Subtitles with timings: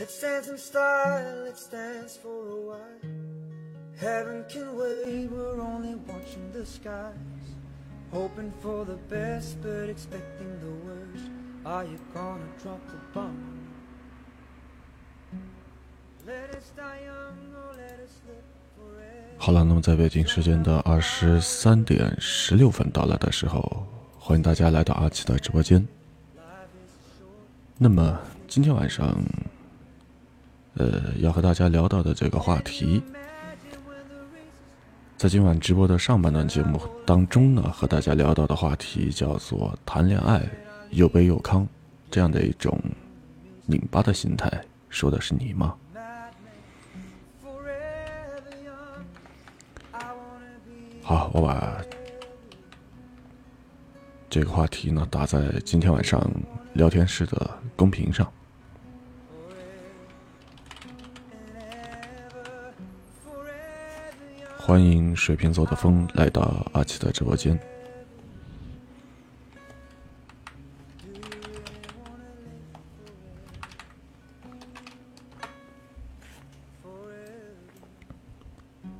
[0.00, 3.00] Let's dance in style, let's dance for a while.
[4.00, 7.12] Heaven can wait, we're only watching the skies.
[8.10, 11.28] Hoping for the best, but expecting the worst.
[11.66, 13.36] Are you gonna drop the bomb?
[16.26, 23.86] Let us die young or let us live 好了，那么在北京时间的二十三点十六分到来的时候，
[24.18, 25.86] 欢迎大家来到阿奇的直播间。
[27.76, 29.14] 那么今天晚上，
[30.80, 33.02] 呃，要和大家聊到的这个话题，
[35.18, 40.42] 在今晚直播的上半段节目当中呢，和大家聊到的话题叫做谈恋爱
[40.88, 41.68] 又悲又康
[42.10, 42.80] 这样的一种
[43.66, 44.50] 拧巴的心态，
[44.88, 45.74] 说的是你吗？
[51.02, 51.76] 好，我把
[54.30, 56.18] 这个话题呢打在今天晚上
[56.72, 58.26] 聊天室的公屏上。
[64.70, 67.58] 欢迎水瓶座的风来到阿奇的直播间。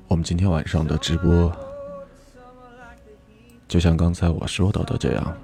[0.09, 1.49] 我们今天晚上的直播，
[3.69, 5.37] 就像刚才我说到的这样，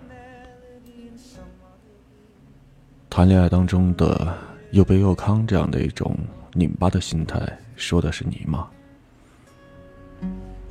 [3.10, 4.38] 谈恋爱当中的
[4.72, 6.18] 又悲又康这样的一种
[6.52, 8.70] 拧巴的心态，说的是你吗？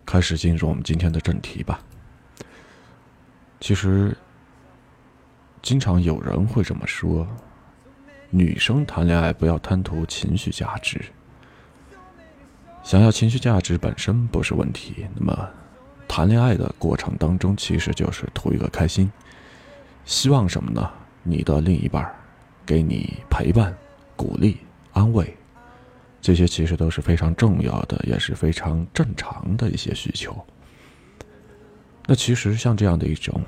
[0.05, 1.79] 开始进入我们今天的正题吧。
[3.61, 4.17] 其实，
[5.61, 7.25] 经常有人会这么说：
[8.29, 11.01] 女生谈恋爱不要贪图情绪价值，
[12.83, 15.07] 想要情绪价值本身不是问题。
[15.15, 15.49] 那么，
[16.09, 19.09] 谈恋爱的过程当中，其实就是图一个开心。
[20.03, 20.91] 希望什么呢？
[21.23, 22.13] 你的另一半
[22.65, 23.75] 给你陪伴、
[24.15, 24.57] 鼓励、
[24.93, 25.35] 安慰，
[26.21, 30.35] 这些其实都是非常重要的，也是非常正常的一些需求。
[32.05, 33.41] 那其实像这样的一种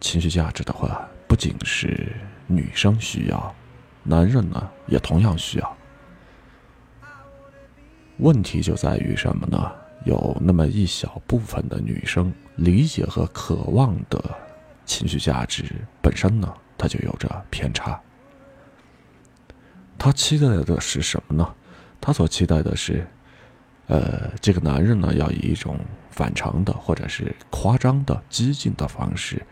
[0.00, 2.14] 情绪价值的话，不仅是
[2.46, 3.54] 女生需要，
[4.02, 5.76] 男人呢也同样需要。
[8.18, 9.72] 问题就在于什么呢？
[10.04, 14.22] 有那么一小部分的女生理解和渴望的
[14.84, 15.64] 情绪价值
[16.00, 18.00] 本身呢，他就有着偏差。
[19.98, 21.54] 他期待的是什么呢？
[22.00, 23.06] 他所期待的是，
[23.86, 29.42] 呃，这个男人呢，要以一种反常的或者是夸张的、激进的方式，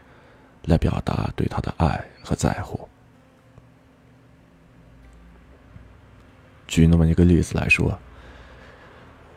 [0.67, 2.89] 来表达对她的爱和在乎。
[6.67, 7.99] 举那么一个例子来说，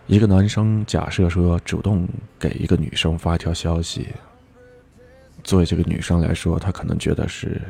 [0.07, 4.09] 一个男生假设说主动给一个女生发一条消息，
[5.47, 7.61] 作为这个女生来说，她可能觉得是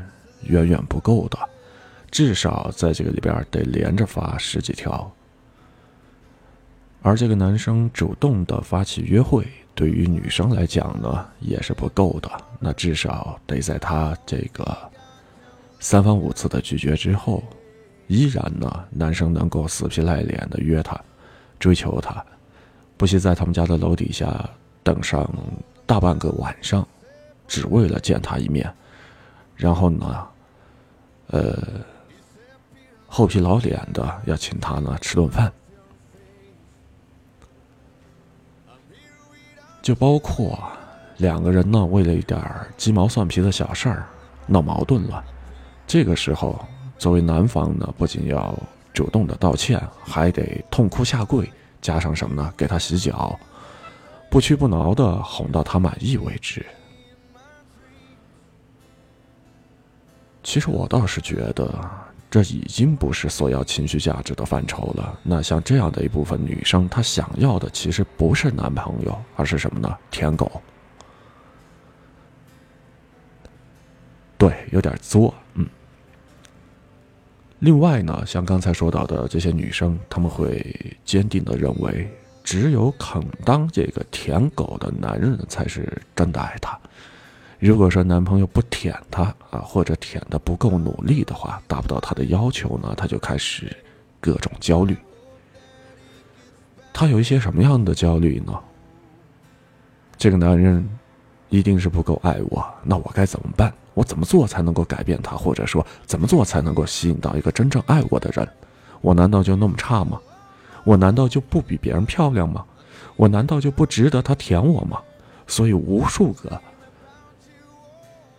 [0.42, 1.38] 远远不够的，
[2.10, 5.10] 至少在这个里边得连着发十几条。
[7.04, 12.28] 而这个男生主动的发起约会，对于女生来讲呢，也是不够的。
[12.60, 14.76] 那至少得在他这个
[15.80, 17.44] 三番五次的拒绝之后，
[18.08, 21.00] 依然呢，男生能够死皮赖脸的约她，
[21.60, 22.26] 追求她，
[22.98, 24.50] 不惜在他们家的楼底下
[24.82, 25.32] 等上
[25.86, 26.86] 大半个晚上，
[27.48, 28.72] 只为了见他一面。
[29.56, 30.28] 然后呢，
[31.28, 31.58] 呃，
[33.08, 35.52] 厚皮老脸的要请他呢吃顿饭。
[39.82, 40.60] 就包括
[41.18, 42.40] 两个人呢，为了一点
[42.76, 44.06] 鸡毛蒜皮的小事儿
[44.46, 45.24] 闹矛盾了，
[45.88, 46.60] 这个时候，
[46.98, 48.54] 作为男方呢，不仅要
[48.94, 51.50] 主动的道歉，还得痛哭下跪，
[51.82, 52.54] 加上什么呢？
[52.58, 53.40] 给他洗脚，
[54.30, 56.66] 不屈不挠的哄到他满意为止。
[60.48, 61.78] 其实我倒是觉得，
[62.32, 65.20] 这已经不是索要情绪价值的范畴了。
[65.22, 69.94] 那像这样的一部分女生，她想要的其实不是男朋友，而是什么呢？
[70.10, 70.62] 舔狗。
[74.38, 75.68] 对，有点作，嗯。
[77.60, 82.10] 另外呢，像刚才说到的这些女生，她们会坚定的认为，
[82.42, 86.80] 只有肯当这个舔狗的男人才是真的爱她。
[87.60, 93.76] 如果说男朋友不舔她啊，或者舔的不够努力的话，达不到她的要求呢，她就开始
[94.20, 94.96] 各种焦虑。
[96.94, 98.54] 她有一些什么样的焦虑呢？
[100.18, 100.88] 这个男人
[101.50, 103.74] 一定是不够爱我，那我该怎么办？
[103.94, 108.48] 我怎么做才能够改变他，或者说怎么做才能够吸引到一个真正爱我的人？
[109.02, 110.20] 我难道就那么差吗？
[110.84, 112.64] 我难道就不比别人漂亮吗？
[113.16, 115.00] 我难道就不值得他舔我吗？
[115.48, 116.62] 所以无数个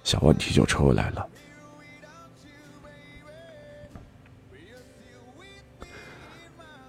[0.09, 1.29] 小问题就出来了。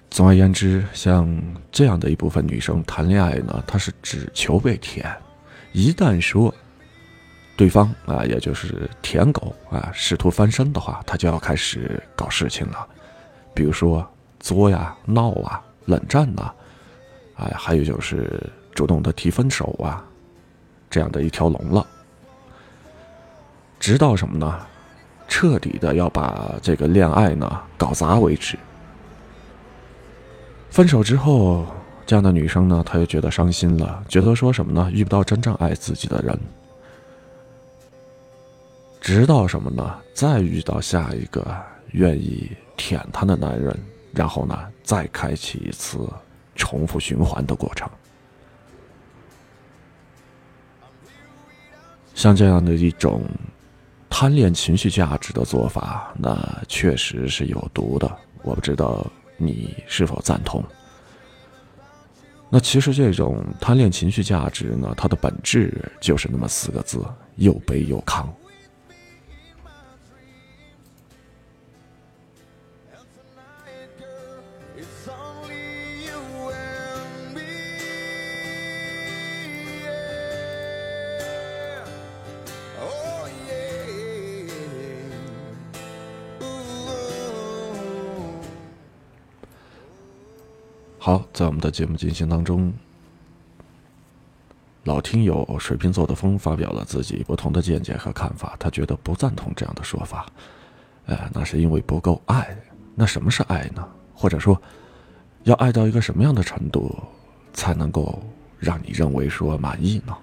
[0.10, 1.27] 总而言之，像
[1.69, 5.06] 这样的一部分女生谈恋爱呢，她是只求被舔，
[5.74, 6.54] 一旦说
[7.57, 12.88] 对方啊，也就是舔狗啊，试图翻身的话，她就要开始搞事情了，
[13.54, 16.54] 比如说作呀、闹啊、冷战呐，
[17.36, 18.42] 哎，还有就是
[18.74, 20.06] 主动的提分手啊，
[20.89, 21.86] 这样的一条龙了，
[23.80, 24.60] 直到什么呢？
[25.28, 28.58] 彻底的要把这个恋爱呢搞砸为止。
[30.72, 31.66] 分手之后，
[32.06, 34.90] 这样的女生呢，她又觉得伤心了，觉得说什么呢？
[34.92, 36.38] 遇不到真正爱自己的人，
[39.00, 40.00] 直到什么呢？
[40.14, 41.56] 再遇到下一个
[41.92, 43.75] 愿意舔她的男人，
[44.14, 46.00] 然后呢，再开启一次
[46.56, 47.88] 重复循环的过程。
[52.16, 53.24] 像这样的一种
[54.10, 58.12] 贪恋情绪价值的做法，那确实是有毒的。
[58.44, 59.06] 我不知道。
[59.42, 60.62] 你是否赞同？
[62.50, 67.02] 那其实这种贪恋情绪价值呢，它的本质就是那么四个字：
[67.38, 68.28] 又悲又亢。
[91.01, 92.74] 好，在我们的节目进行当中，
[94.84, 98.54] 老听友水瓶座的风发表了自己不同的见解和看法。
[98.60, 100.25] 他觉得不赞同这样的说法，
[101.06, 102.54] 呃，那是因为不够爱。
[102.96, 103.88] 那什么是爱呢？
[104.13, 104.62] 或者说，
[105.44, 106.94] 要爱到一个什么样的程度，
[107.54, 108.22] 才能够
[108.60, 110.18] 让你认为说满意呢？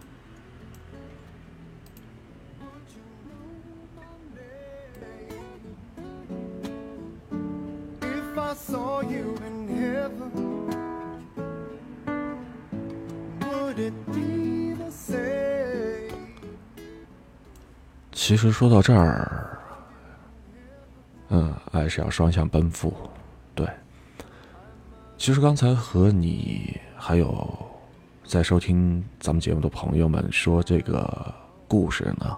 [18.16, 19.58] 其实说到这儿，
[21.28, 22.90] 嗯，爱是要双向奔赴，
[23.54, 23.68] 对。
[25.18, 27.46] 其实刚才和你还有
[28.24, 31.32] 在收听咱们节目的朋友们说这个
[31.68, 32.34] 故事呢，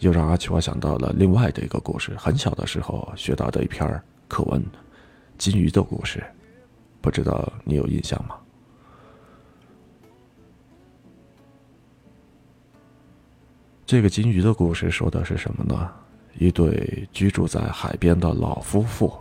[0.00, 2.12] 又让阿奇我想到了另外的一个故事。
[2.18, 3.88] 很小的时候学到的一篇
[4.26, 4.60] 课文
[5.38, 6.18] 《金鱼的故事》，
[7.00, 8.34] 不知道你有印象吗？
[13.86, 15.90] 这个金鱼的故事说的是什么呢？
[16.38, 19.12] 一对居住在海边的老夫妇。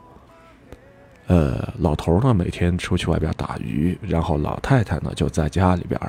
[1.27, 6.00] 呃，老头呢每天出去外边打鱼，然后老太太呢就在家里边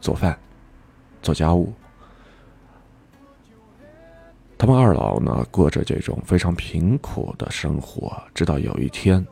[0.00, 0.38] 做饭、
[1.20, 1.72] 做家务。
[4.56, 9.24] 他们二老呢过着这种非常贫苦的生活，直到有一天，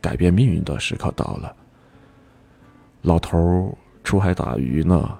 [0.00, 1.54] 改变命运的时刻到了。
[3.02, 3.72] 老头
[4.02, 5.16] 出海打鱼呢。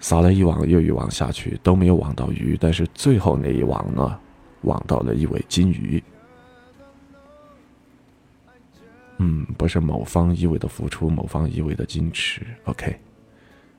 [0.00, 4.18] 撒了一网又一网下去都没有网到鱼，但是最后那一网呢，
[4.62, 6.02] 网到了一尾金鱼。
[9.18, 12.42] 嗯，不是某方一味的付出，某方一味的矜持。
[12.64, 12.94] OK，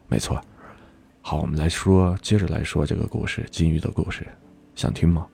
[0.08, 0.42] 没错。
[1.22, 4.26] 好，我们来说，接着来说这个故事，金鱼的故事，
[4.76, 5.28] 想听吗？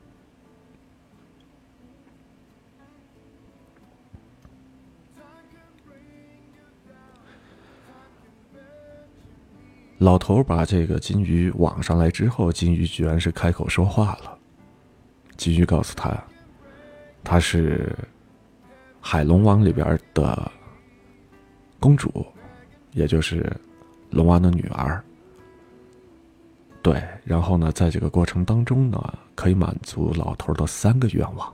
[10.04, 14.38] 老头把这个金鱼网上来之后，金鱼居然是开口说话了。
[15.38, 16.22] 金鱼告诉他，
[17.24, 17.98] 他是
[19.00, 20.52] 海龙王里边的
[21.80, 22.26] 公主，
[22.92, 23.50] 也就是
[24.10, 25.02] 龙王的女儿。
[26.82, 31.54] 对，然后呢，在这个过程当中呢，可以满足老头的三个愿望，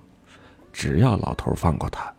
[0.73, 2.11] 只要老头放过他。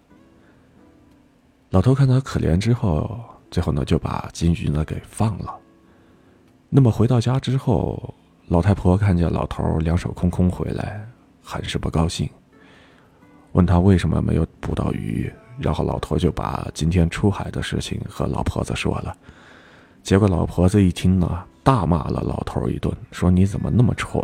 [1.71, 3.19] 老头看他可怜之后，
[3.51, 5.59] 最后呢就把金鱼呢给放了。
[6.73, 8.15] 那么回到家之后，
[8.47, 11.05] 老太婆看见老头两手空空回来，
[11.43, 12.31] 很是不高兴，
[13.53, 15.31] 问他为什么没有捕到鱼。
[15.59, 19.15] 然后老头就把今天出海的事情和老婆子说了。
[20.03, 24.23] 结果老婆子一听呢，大骂了老头一顿，说：“你怎么那么蠢？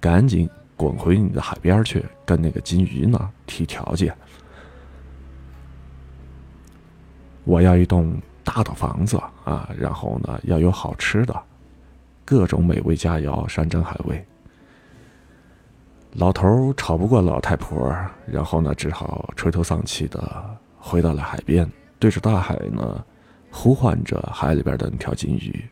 [0.00, 4.14] 赶紧滚回你的海边去，跟那个金鱼呢提条件。
[7.44, 11.34] 我要一栋。”大的房子啊，然后呢要有好吃的，
[12.24, 14.24] 各种美味佳肴，山珍海味。
[16.12, 17.92] 老头吵不过老太婆，
[18.24, 23.04] 然后呢只好垂头丧气的回到了海边，对着大海呢
[23.50, 25.68] 呼唤着海里边的那条金鱼。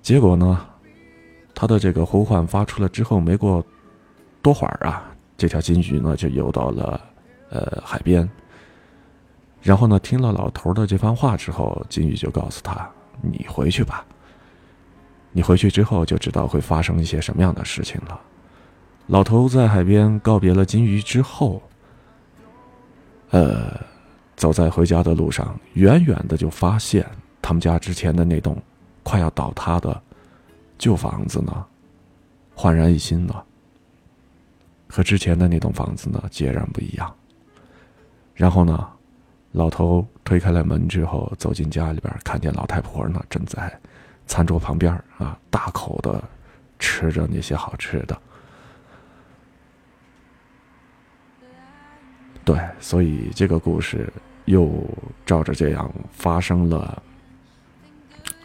[0.00, 0.66] 结果呢，
[1.54, 3.64] 他的这个呼唤发出了之后，没过
[4.40, 5.04] 多会儿啊，
[5.36, 7.00] 这条金鱼呢就游到了
[7.50, 8.28] 呃海边。
[9.62, 12.90] 然后呢，听了老头的这番话之后，金鱼就告诉他
[13.22, 14.04] ：“你回去吧。
[15.30, 18.20] 你回去之后就知道会发生一些什么样的事情了。”
[19.06, 21.62] 老头在海边告别了金鱼之后，
[23.30, 23.80] 呃，
[24.34, 27.08] 走在回家的路上，远远的就发现
[27.40, 28.60] 他们家之前的那栋
[29.04, 30.02] 快要倒塌的
[30.76, 31.64] 旧房子呢，
[32.56, 33.44] 焕然一新了，
[34.88, 37.14] 和之前的那栋房子呢截然不一样。
[38.34, 38.88] 然后呢？
[39.52, 43.72] 老头推开了门之后，走进家里边，看见老太婆呢，正在
[44.26, 46.22] 餐桌旁边啊，大口的
[46.78, 48.18] 吃着那些好吃的。
[52.44, 54.10] 对，所以这个故事
[54.46, 54.72] 又
[55.26, 57.00] 照着这样发生了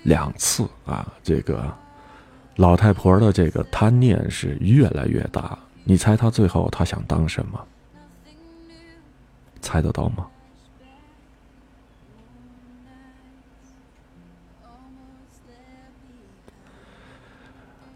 [0.03, 1.11] 两次啊。
[1.23, 1.73] 这个
[2.57, 7.65] 老太婆的这个贪念是越来越大，你猜她最后她想当什么？
[9.61, 10.27] 猜得到吗？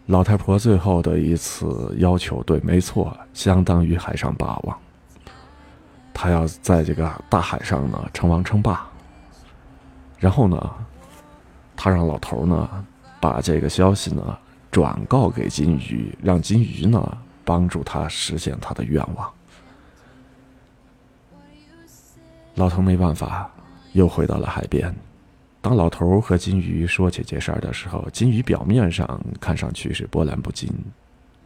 [0.06, 4.78] 老太婆最后的一次要求，对，没错，相当于海上霸王。
[6.12, 8.86] 她要在这个大海上呢称王称霸。
[10.18, 10.70] 然后呢，
[11.76, 12.84] 她让老头呢
[13.20, 14.36] 把这个消息呢
[14.70, 19.32] 转告给金鱼，让金鱼呢帮助他实现他的愿望。
[22.56, 23.50] 老头没办法，
[23.92, 24.94] 又回到了海边。
[25.62, 30.68] 当老头和金鱼说起这事儿的时候，金鱼表面上看上去是波澜不惊，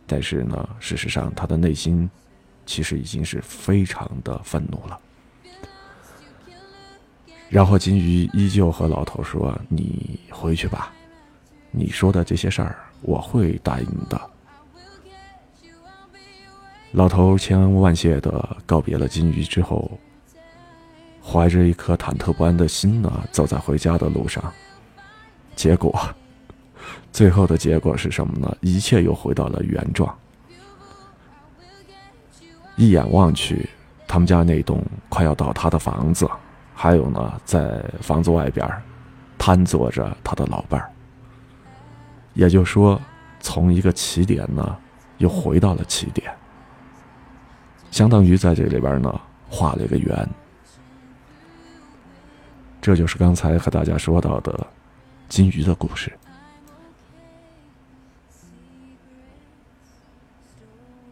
[0.07, 2.09] 但是呢，事实上他的内心
[2.65, 4.99] 其实已经是非常的愤怒了。
[7.51, 10.95] 然后金鱼依旧和老头说：“你回去吧，
[11.71, 14.19] 你说的这些事儿我会答应的。”
[16.93, 19.91] 老头千恩万谢的告别了金鱼之后。
[21.29, 24.53] 怀着一颗忐忑不安的心呢，走在回家的路上。
[25.57, 25.93] 结果，
[27.13, 28.57] 最后的结果是什么呢？
[28.61, 30.17] 一切又回到了原状。
[32.77, 33.69] 一眼望去，
[34.07, 36.31] 他们家那栋快要倒塌的房子，
[36.75, 38.65] 还有呢，在房子外边
[39.37, 40.89] 瘫坐着他的老伴儿。
[42.35, 43.01] 也就是说，
[43.41, 44.77] 从一个起点呢，
[45.19, 46.31] 又回到了起点，
[47.91, 50.29] 相当于在这里边呢画了一个圆。
[52.87, 54.65] 这就是刚才和大家说到的
[55.29, 56.13] 金鱼的故事。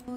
[0.06, 0.12] 好，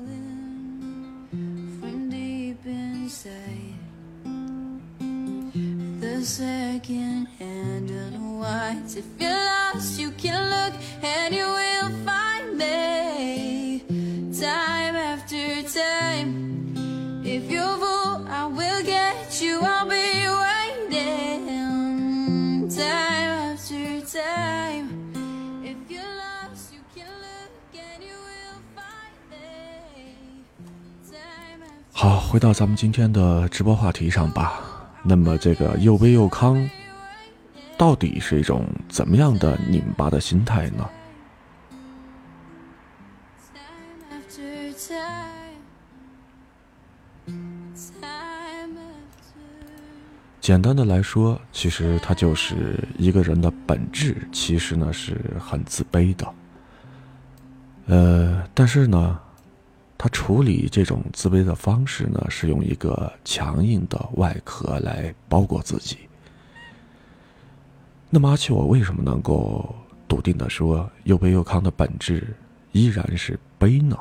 [32.29, 34.59] 回到咱们今天的直播话题上吧。
[35.01, 36.69] 那么，这个又悲又康，
[37.77, 40.89] 到底是一种怎么样的拧巴的心态呢？
[50.41, 56.33] 简单的来说，其实它就是一个人的本质，其实呢是很自卑的。
[57.85, 59.17] 呃，但是呢。
[59.97, 65.97] 他处理这种自卑的方式呢，是用一个强硬的外壳来包裹自己。
[68.09, 69.75] 那么阿七，我为什么能够
[70.07, 72.35] 笃定的说又悲又康的本质
[72.71, 73.97] 依然是悲呢？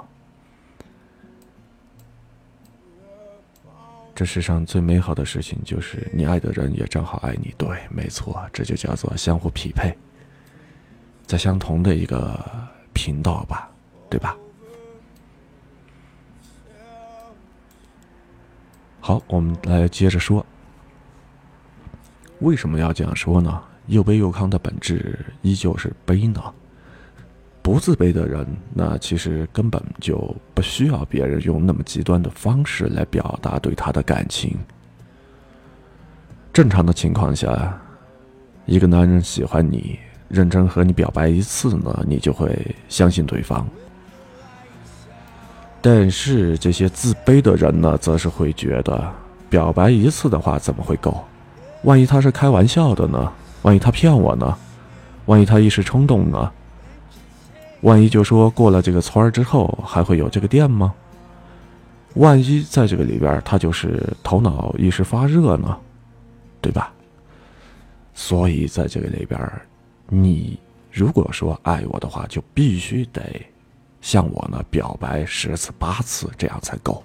[4.14, 9.94] 这世上最美好的事情就是你爱的人也正好爱你，对，没错，这就叫做相互匹配，
[11.26, 12.38] 在相同的一个
[12.94, 13.70] 频道吧，
[14.08, 14.36] 对吧？
[19.06, 20.44] 好，我们来接着说，
[22.40, 23.62] 为什么要这样说呢？
[23.86, 26.42] 又悲又康的本质依旧是悲呢？
[27.62, 28.44] 不自卑的人，
[28.74, 34.58] 那其实根本就不需要别人用那么极端的方式来表达对他的感情。
[36.52, 37.80] 正常的情况下，
[38.64, 43.68] 一个男人喜欢你，认真和你表白一次呢，你就会相信对方。
[45.88, 49.08] 但是这些自卑的人呢，则是会觉得，
[49.48, 51.24] 表白一次的话怎么会够？
[51.84, 53.32] 万一他是开玩笑的呢？
[53.62, 54.58] 万一他骗我呢？
[55.26, 56.50] 万一他一时冲动呢？
[57.82, 60.92] 万一就说过了这个村儿之后还会有这个店吗？
[62.14, 65.78] 万一在这个里边他就是头脑一时发热呢，
[66.60, 66.92] 对吧？
[68.12, 69.40] 所以在这个里边
[70.08, 70.58] 你
[70.90, 73.22] 如果说爱我的话，就必须得
[74.00, 77.02] 向我呢表白十次八次，这样才够。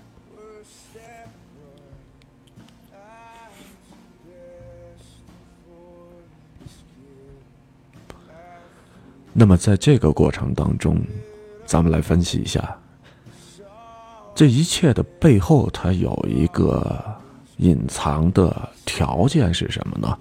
[9.33, 11.01] 那么在这个过程当中，
[11.65, 12.77] 咱们来分析一下，
[14.35, 17.01] 这一切的背后，它有一个
[17.57, 20.17] 隐藏的条件是什么呢？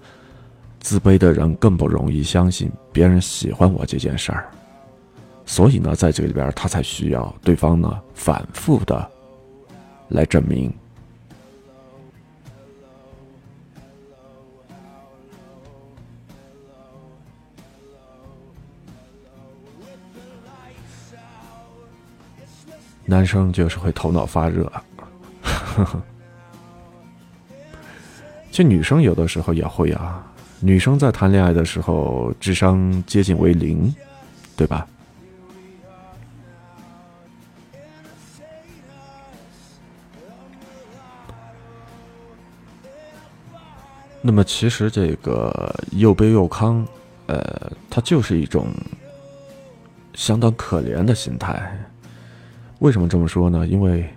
[0.79, 4.51] 自卑的人更不容易相信别人喜欢我这件事儿，
[5.47, 9.11] 所以呢，在这里边他才需要对方呢反复的
[10.09, 10.73] 来证明。
[23.07, 24.71] 男生就是会头脑发热，
[28.53, 30.25] 这女生有的时候也会啊。
[30.61, 33.93] 女生在谈恋爱的时候，智商接近为零，
[34.57, 34.87] 对吧？
[44.23, 46.85] 那么，其实这个又卑又亢，
[47.27, 48.67] 呃，它就是一种
[50.13, 51.73] 相当可怜的心态。
[52.81, 53.67] 为什么这么说呢？
[53.67, 54.09] 因为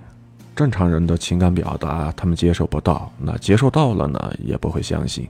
[0.55, 5.27] 正常人的情感表达，他们接受不到，那接受到了呢，也不会相信。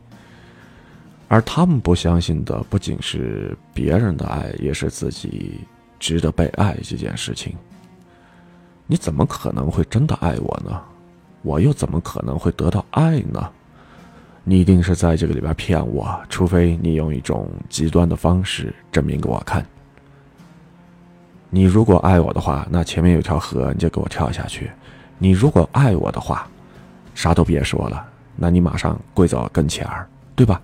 [1.27, 5.61] 而他们不相信的，不仅是别人的爱，也是自己
[5.99, 7.55] 值得被爱这件事情。
[8.85, 10.81] 你怎么可能会真的爱我呢？
[11.41, 13.51] 我又怎么可能会得到爱呢？
[14.43, 19.65] 你一定是在这个里边骗我，除非你用一种极端的方式证明给我看。
[21.49, 24.65] 你如果爱我的话，那前面有条河，你就给我跳下去；
[25.17, 26.47] 你如果爱我的话，
[27.15, 30.59] 啥都别说了，那你马上跪在我跟前儿，对吧？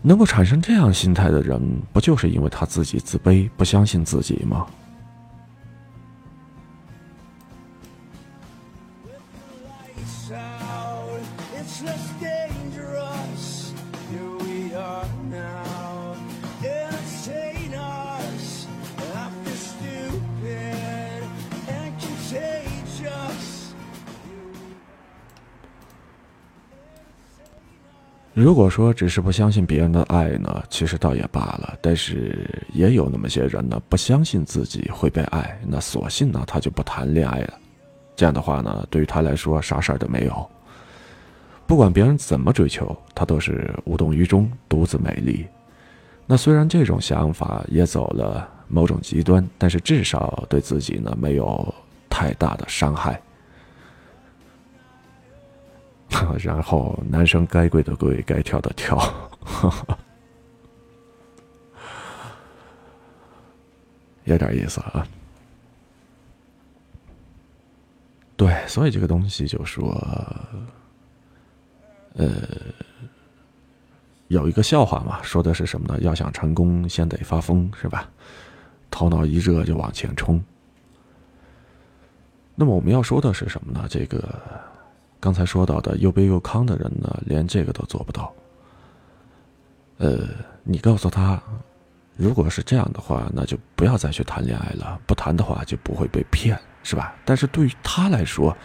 [0.00, 1.60] 能够产生这样心态的人，
[1.92, 4.66] 不就是因为他自己自卑，不相信自己吗？
[28.32, 31.76] 如果说只是不相信别人的爱呢，其实倒也罢了。
[31.82, 37.54] 但是也有那么些人呢，不相信自己会被爱，那索性呢他就不谈恋爱了。
[38.14, 40.50] 这样的话呢，对于他来说啥事儿都没有。
[41.66, 45.46] 不管别人怎么追求，他都是无动于衷，独自美丽。
[46.26, 51.74] 那虽然这种想法也走了某种极端，但是至少对自己呢没有
[52.08, 53.20] 太大的伤害。
[56.38, 58.98] 然后男生该跪的跪，该跳的跳，
[64.24, 65.06] 有点意思啊。
[68.36, 69.90] 对，所以这个东西就说，
[72.14, 72.28] 呃，
[74.28, 75.98] 有一个笑话嘛，说的是什么呢？
[76.00, 78.10] 要想成功，先得发疯，是吧？
[78.90, 80.42] 头脑一热就往前冲。
[82.54, 83.86] 那么我们要说的是什么呢？
[83.88, 84.38] 这个。
[85.20, 88.32] 刚才说到的又卑又亢的人呢，连这个都做不到。
[89.98, 90.26] 呃，
[90.64, 91.38] 你告诉他，
[92.16, 94.98] 如果是这样的话，那就不要再去谈恋爱了。
[95.06, 97.14] 不谈的话，就不会被骗，是吧？
[97.26, 98.56] 但是对于他来说，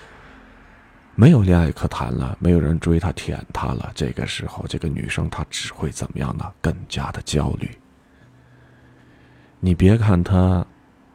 [1.13, 3.91] 没有恋爱可谈了，没有人追他、舔他了。
[3.94, 6.50] 这个时候，这个女生她只会怎么样呢？
[6.62, 7.70] 更加的焦虑。
[9.60, 10.65] 你别看她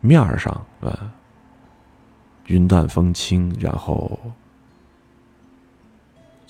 [0.03, 1.11] 面上啊
[2.45, 4.21] 云淡风轻，然后。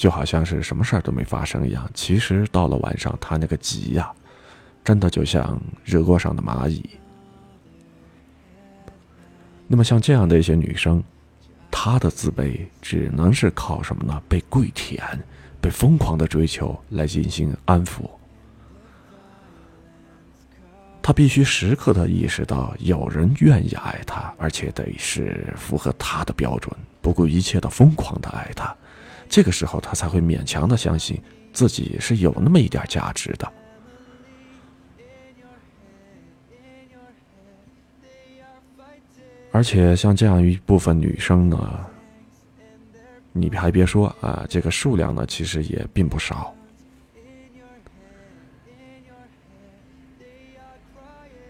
[0.00, 4.10] 就好像是什么事儿都没发生一样，其实到了晚上，他那个急呀，
[4.82, 6.88] 真的就像热锅上的蚂蚁。
[9.66, 11.04] 那么像这样的一些女生，
[11.70, 14.22] 她的自卑只能是靠什么呢？
[14.26, 15.04] 被跪舔，
[15.60, 18.08] 被疯狂的追求来进行安抚。
[21.02, 28.74] 她必须时刻的意识到，有人愿意爱她，而且得是符合她的标准，不顾一切的疯狂的爱她。
[29.30, 31.18] 这个时候，他才会勉强的相信
[31.52, 33.50] 自己是有那么一点价值的。
[39.52, 41.86] 而且，像这样一部分女生呢，
[43.32, 46.52] 你还别说啊，这个数量呢，其实也并不少。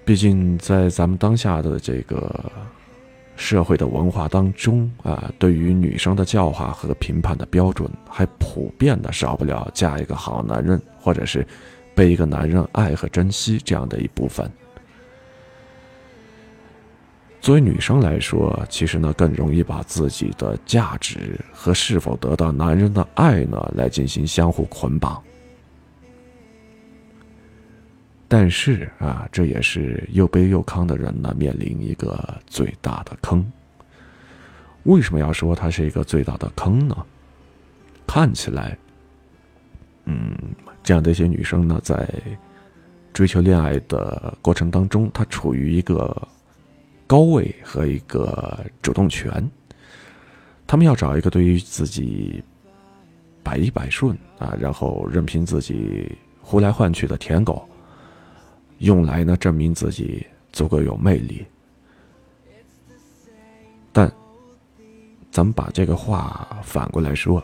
[0.04, 2.50] 毕竟在咱们当下的这个
[3.40, 11.44] 社会的文化当中啊，对于女生的教化和评判的标准，还普遍的少不了嫁一个好男人，或者是
[11.94, 14.48] 被一个男人爱和珍惜这样的一部分。
[17.40, 25.20] 作为女生来说，其实呢更容易把自己的价值和是否得到男人的爱呢来进行相互捆绑。
[28.30, 32.16] 但是啊，这也是又悲又康的人呢面临一个
[32.46, 33.44] 最大的坑。
[34.84, 36.96] 为什么要说它是一个最大的坑呢？
[38.06, 38.78] 看起来，
[40.04, 40.32] 嗯，
[40.84, 42.08] 这样的一些女生呢，在
[43.12, 46.16] 追求恋爱的过程当中，她处于一个。
[47.06, 49.50] 高位和一个主动权，
[50.64, 52.40] 他们要找一个对于自己
[53.42, 57.68] 百依百顺啊，然后任凭自己呼来唤去的舔狗，
[58.80, 61.46] 用来呢证明自己足够有魅力。
[63.92, 64.12] 但
[65.30, 67.42] 咱们把这个话反过来说，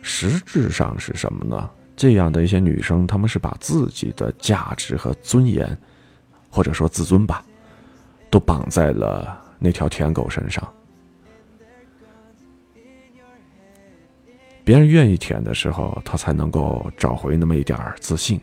[0.00, 1.68] 实质上是什么呢？
[1.94, 5.76] 这样的一些女生，她们是把自己的价值和尊严，
[6.48, 7.44] 或者说自尊吧。
[8.30, 10.68] 都绑在了那条舔狗身上。
[14.64, 18.40] 别人愿意舔的时候，他才能够找回那么一点自信；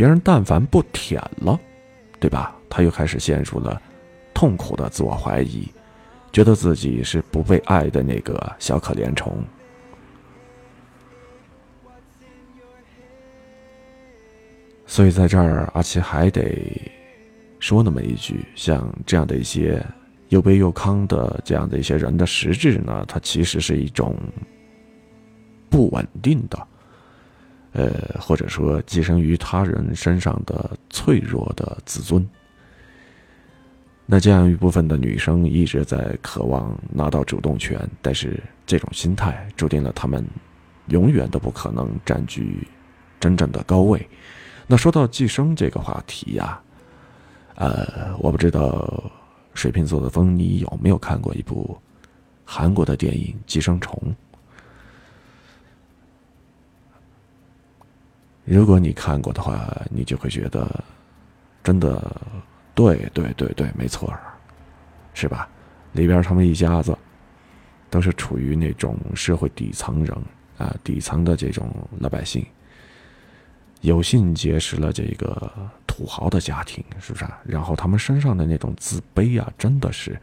[0.00, 1.60] 别人但凡不舔了，
[2.18, 2.56] 对吧？
[2.70, 3.78] 他又开始陷入了
[4.32, 5.68] 痛苦的自我怀疑，
[6.32, 9.44] 觉得自己是不被爱的那个小可怜虫。
[14.86, 16.90] 所以在这儿，阿奇还得。
[17.58, 19.84] 说那么一句，像这样的一些
[20.30, 24.16] 又悲又康的这样的一些人的实质呢，它其实是一种
[25.68, 26.66] 不稳定的，
[27.72, 32.28] 呃，或者说寄生于他人身上的脆弱的自尊。
[34.06, 40.26] 那这样一部分的女生一直在渴望拿到主动权，但是这种心态注定了她们
[40.88, 42.66] 永远都不可能占据
[43.20, 44.04] 真正的高位。
[44.66, 46.60] 那说到寄生这个话题呀。
[47.56, 49.04] 呃，我不知道
[49.52, 51.78] 水瓶座的风，你有没有看过一部
[52.42, 54.00] 韩国的电影《寄生虫》？
[58.56, 60.84] 如果你看过的话，你就会觉得，
[61.62, 62.20] 真的，
[62.74, 64.12] 对对对对，没错
[65.14, 65.48] 是吧？
[65.92, 66.96] 里边他们一家子
[67.88, 70.16] 都是处于那种社会底层人
[70.58, 72.44] 啊，底层的这种老百姓。
[73.82, 75.50] 有幸结识了这个
[75.86, 77.24] 土豪的家庭，是不是？
[77.44, 80.20] 然后他们身上的那种自卑啊，真的是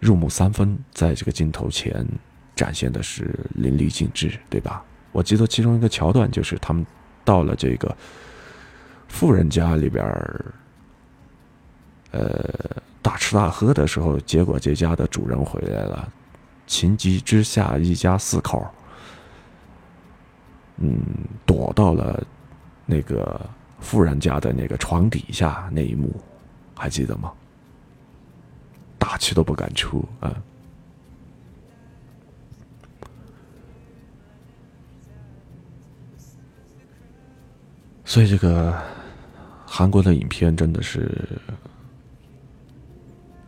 [0.00, 2.04] 入木三分，在这个镜头前
[2.56, 4.84] 展现的是淋漓尽致，对吧？
[5.12, 6.84] 我记得其中一个桥段就是他们
[7.24, 7.94] 到了这个
[9.08, 10.44] 富人家里边儿
[12.10, 16.06] 呃，大吃大喝的时候，结果这家的主人回来了，
[16.66, 18.66] 情急之下，一家四口。
[20.76, 20.98] 嗯，
[21.46, 22.22] 躲到了
[22.84, 23.40] 那个
[23.80, 26.10] 富人家的那个床底下那一幕，
[26.74, 27.32] 还记得吗？
[28.98, 30.34] 大气都不敢出啊！
[38.12, 38.78] 所以这个
[39.64, 41.10] 韩国的影片真的是，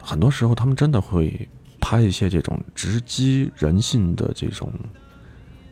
[0.02, 1.46] 很多时候他们真的会
[1.78, 4.72] 拍一些这种直击人性的这种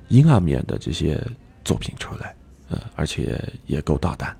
[0.09, 1.19] 阴暗面的这些。
[1.65, 2.35] 作品出来，
[2.71, 4.37] 呃，而且也够大胆。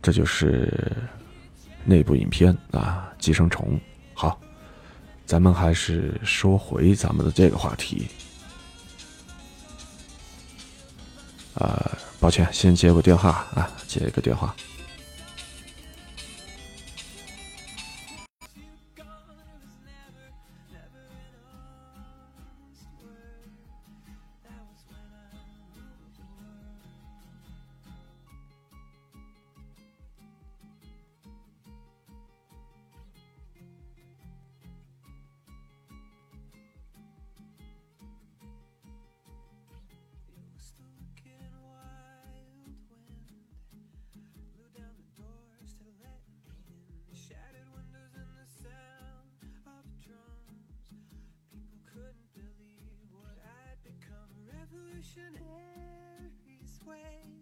[0.00, 0.72] 这就是
[1.84, 3.74] 那部影片啊，《寄生虫》。
[4.14, 4.40] 好，
[5.26, 8.08] 咱们还是说回咱们的这个话题。
[11.54, 14.54] 呃，抱歉，先接个电话啊，接一个电话。
[55.20, 57.39] imaginary way.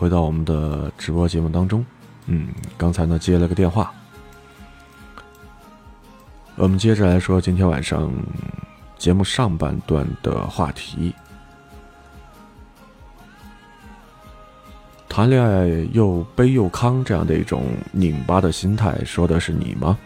[0.00, 1.84] 回到我们的直播节目当中。
[2.24, 3.92] 嗯，刚才呢接了个电话，
[6.56, 8.10] 我们接着来说今天晚上
[8.96, 11.14] 节目上半段的话题。
[15.06, 19.98] 谈恋爱又悲又康这样的一种拧巴的心态，说的是你吗？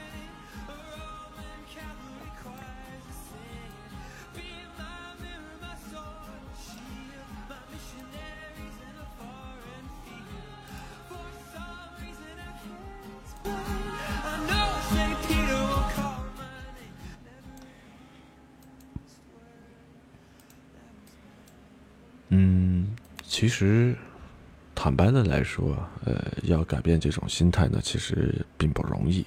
[23.35, 23.97] 其实。
[24.77, 29.25] 坦白的来说，呃，要改变这种心态呢，其实并不容易。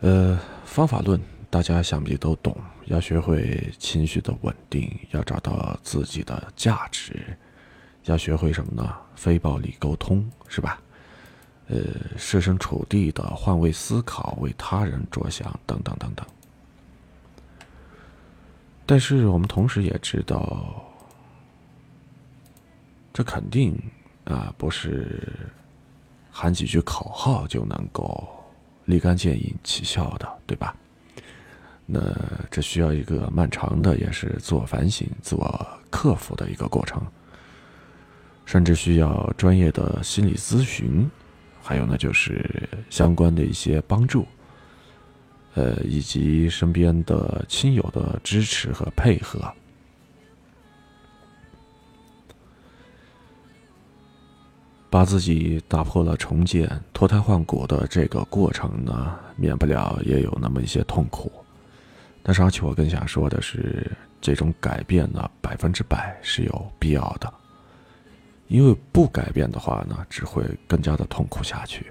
[0.00, 1.20] 呃，方法论
[1.50, 7.36] 大家想必都懂，要学会情绪的稳定，要找到自己的价值，
[8.04, 8.94] 要学会什么呢？
[9.14, 10.80] 非暴力沟通，是吧？
[11.68, 11.76] 呃，
[12.16, 16.26] 设身处地的换位思考，为他人着想，等等等等。
[18.86, 20.88] 但是我们同时也知道。
[23.12, 23.78] 这肯定
[24.24, 25.32] 啊，不是
[26.30, 28.26] 喊几句口号就能够
[28.86, 30.74] 立竿见影起效的，对吧？
[31.84, 32.00] 那
[32.50, 37.02] 这需要一个漫长的，也是自我反省、自我克服的一个过程，
[38.46, 41.10] 甚至需要专业的心理咨询，
[41.62, 44.26] 还有呢，就是相关的一些帮助，
[45.54, 49.52] 呃，以及身边的亲友的支持和配合。
[54.92, 61.32] 把自己打破了重建、脱胎换骨的这个过程呢，免不了也有那么一些痛苦。
[62.22, 67.32] 但是，而且我更想说的是，这种改变呢，百分之百是有必要的。
[68.48, 71.90] 因为不改变的话呢，只会更加的痛苦下去。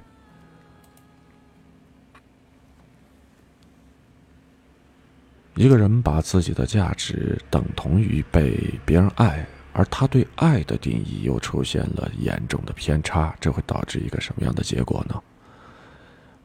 [5.55, 9.43] 一个人把自己的价值等同于被别人爱。
[9.73, 15.15] 而他对爱的定义又出现了严重的偏差，这会导致一个什么样的结果呢？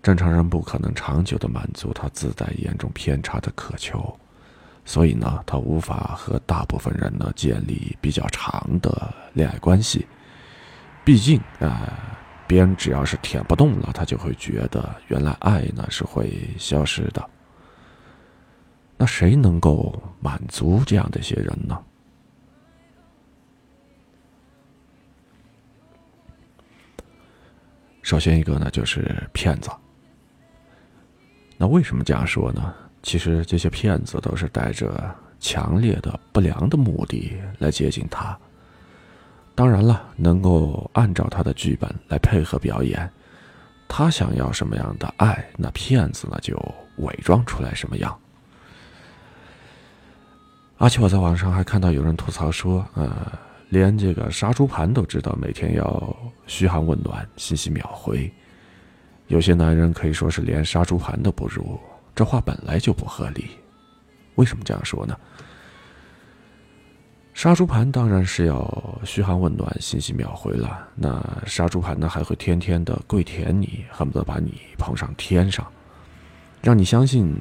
[0.03, 4.17] 正常人不可能长久的满足他自带严重偏差的渴求，
[4.85, 10.07] 所以呢，他无法和大部分人呢建立比较长的恋爱关系。
[11.05, 11.93] 毕竟啊，
[12.47, 17.29] 别人只要是舔不动了，他就会觉得原来爱呢是会消失的。
[18.97, 21.77] 那谁能够满足这样的一些人呢？
[28.07, 29.69] 首先一个呢，就是骗子。
[31.57, 32.73] 那为什么这样说呢？
[33.03, 38.39] 其实这些骗子都是带着强烈的不良的目的来接近他。
[39.57, 43.11] 当然了，能够按照他的剧本来配合表演，
[43.89, 46.57] 他想要什么样的爱，那骗子呢就
[46.99, 48.17] 伪装出来什么样。
[50.77, 53.37] 而且我在网上还看到有人吐槽说，呃。
[53.69, 58.33] 连这个杀猪盘都知道每天要嘘寒问暖、信息秒回，
[59.27, 61.79] 有些男人可以说是连杀猪盘都不如，
[62.15, 63.51] 这话本来就不合理。
[64.37, 65.19] 为什么这样说呢？
[67.35, 75.67] 杀猪盘当然是要嘘寒问暖、信息秒回了，那杀猪盘呢还会天天的跪舔你，恨不得把你捧上天上，
[76.63, 77.37] 让你相信，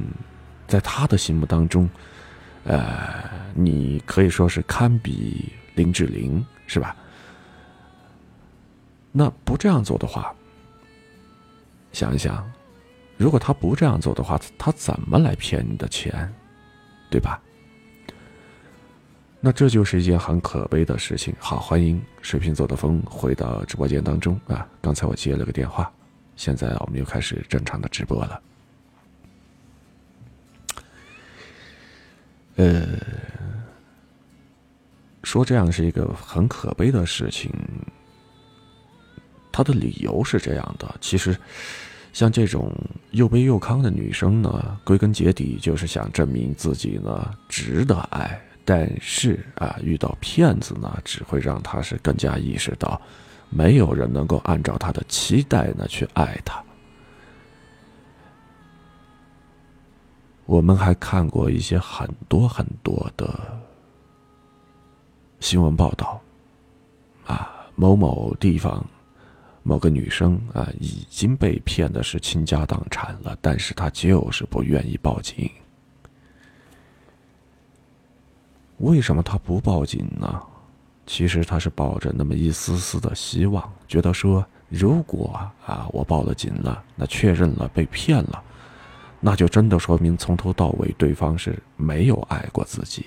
[0.68, 1.90] 在他的心目当中，
[2.64, 5.54] 呃，你可以说是堪比。
[5.76, 6.96] 林志玲是吧？
[9.12, 10.36] 那不这样做的话，
[11.94, 12.46] 想一想，
[13.16, 16.34] 如果他不这样做的话，他怎么来骗你的钱，
[17.10, 17.42] 对吧？
[19.40, 21.34] 那这就是一件很可悲的事情。
[21.40, 24.68] 好，欢迎水瓶座的风回到直播间当中啊！
[24.82, 25.90] 刚才我接了个电话，
[26.36, 28.42] 现在我们又开始正常的直播了。
[32.56, 32.86] 呃。
[35.26, 37.52] 说这样是一个很可悲的事情，
[39.52, 41.36] 他的理由是这样的：其实，
[42.14, 42.72] 像这种
[43.10, 48.40] 又悲又康的女生呢，归根结底就是想证明自己呢值得爱。
[48.64, 53.02] 但是啊，遇到骗子呢，只会让她是更加意识到，
[53.50, 56.64] 没有人能够按照她的期待呢去爱她。
[60.46, 63.65] 我们还看过一些很多很多的。
[65.40, 66.20] 新闻报道，
[67.26, 68.84] 啊，某某地方，
[69.64, 75.50] 某个女生啊，已经被骗的是倾家荡产了，但是她就是不愿意报警。
[78.78, 80.42] 为什么他不报警呢？
[81.06, 88.44] 其实他是抱着那么一丝丝的希望，觉得说，如果啊我报了警了，那确认了被骗了，
[89.22, 93.06] 那就真的说明从头到尾对方是没有爱过自己。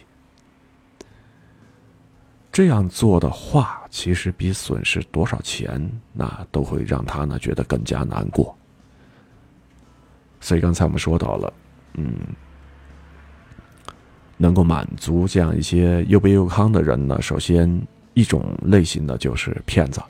[2.59, 5.81] 这样做的话，其实比损失多少钱，
[6.13, 8.53] 那都会让他呢觉得更加难过。
[10.41, 11.53] 所以刚才我们说到了，
[11.95, 12.13] 嗯。
[14.39, 17.23] 能够满足这样一些又悲又康的人呢？
[17.23, 17.81] 首先，
[18.15, 20.03] 一种类型的就是骗子。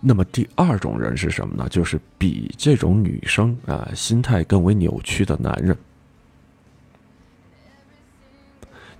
[0.00, 1.68] 那么第二种人是什么呢？
[1.68, 5.78] 就是比这种女生啊心态更为扭曲的男人。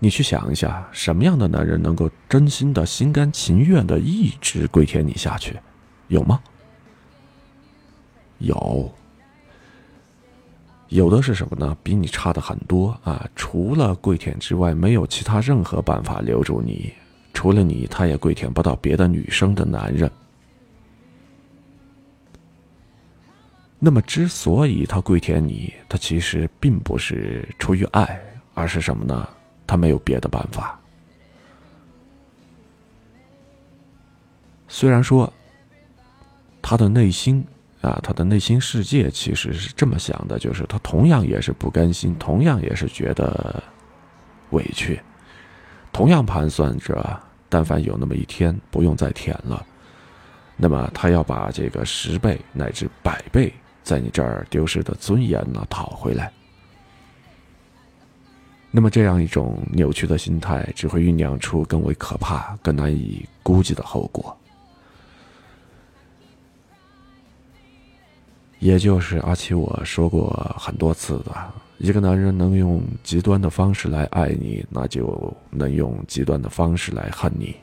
[0.06, 5.58] 你去想一下，什么样的男人能够真心的心甘情愿的一直跪舔你下去？
[6.06, 6.40] 有吗？
[8.38, 8.88] 有。
[10.90, 11.76] 有的是什么呢？
[11.82, 13.28] 比你差的很多啊！
[13.34, 16.94] 除了跪舔之外，没有其他任何办法留住你。
[17.34, 20.08] 除了你，他也跪舔不到别的女生的男人。
[23.80, 28.20] 那么，之所以他跪舔你，他其实并不是出于爱，
[28.54, 29.28] 而是什么呢？
[29.66, 30.78] 他没有别的办法。
[34.68, 35.32] 虽然说，
[36.62, 37.44] 他的内心。
[37.82, 43.62] 啊，他的内心世界其实是这么想的，就是他同样也是不甘心，同样也是觉得
[44.50, 44.98] 委屈，
[45.92, 49.64] 同样盘算着，但凡有那么一天不用再舔了，
[50.56, 56.32] 那么他要把这个十倍乃至百倍在你这儿丢失的尊严呢讨回来。
[58.76, 64.36] 那么这样一种扭曲的心态，只会酝酿出更为可怕、更难以估计的后果。
[68.58, 71.34] 也就是阿奇我说过很多次的，
[71.78, 77.56] 一个男人能用极端的方式来爱你，那就能用极端的方式来恨你。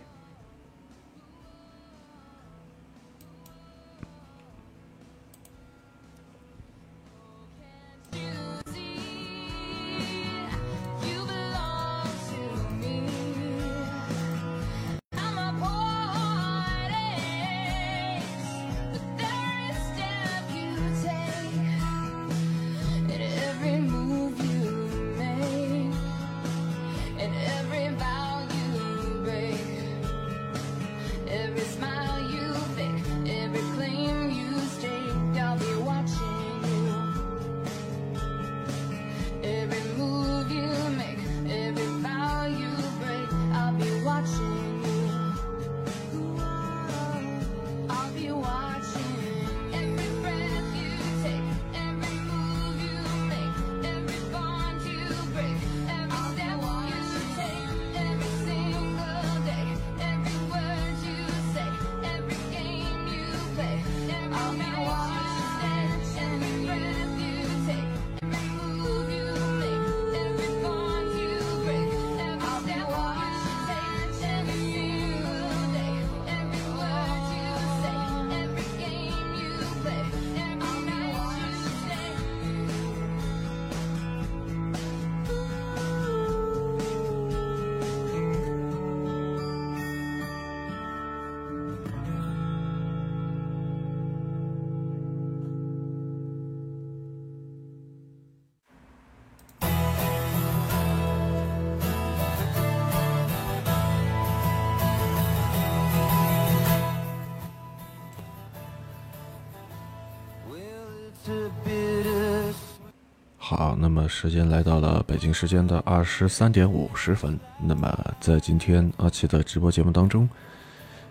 [113.95, 117.39] 那么时间来到了北京时间的二十三点五十分。
[117.61, 120.27] 那么在今天阿奇的直播节目当中，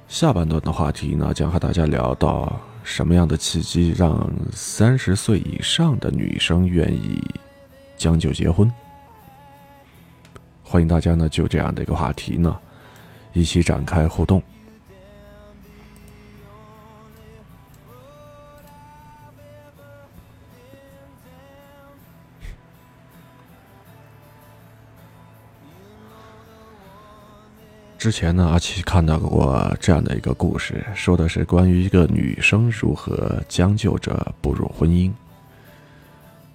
[0.08, 7.22] 下半段的话题呢，将和大家聊到什么样的契机让三十岁以上的女生愿意
[7.96, 8.68] 将就结婚？
[10.64, 12.58] 欢迎大家呢就这样的一个话题呢，
[13.32, 14.42] 一起展开互动。
[28.02, 35.08] 之前呢，阿奇看到过这样的一个故事，说的是关于一个女生如何将就着步入婚姻。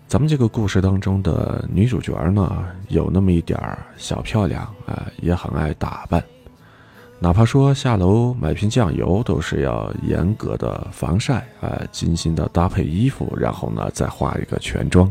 [0.10, 6.22] 咱们这个故事当中的女主角呢，有那么一点儿小漂亮啊，也很爱打扮，
[7.18, 15.10] 哪怕说下楼买瓶酱油，都是要严格的防晒啊，精心的搭配衣服，然后呢再化一个全妆。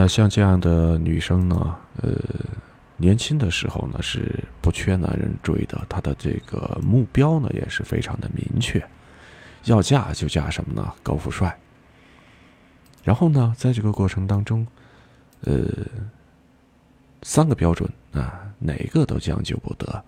[0.00, 2.12] 那像这样的女生呢，呃，
[2.98, 8.80] 年轻的时候呢是不缺男人追的，她的这个目标呢也是非常的明确，
[9.64, 10.94] 要嫁就嫁什么呢？
[11.02, 11.58] 高富帅。
[13.02, 14.64] 然后呢，在这个过程当中，
[15.40, 15.66] 呃，
[17.22, 20.04] 三个标准啊，哪个都将就不得。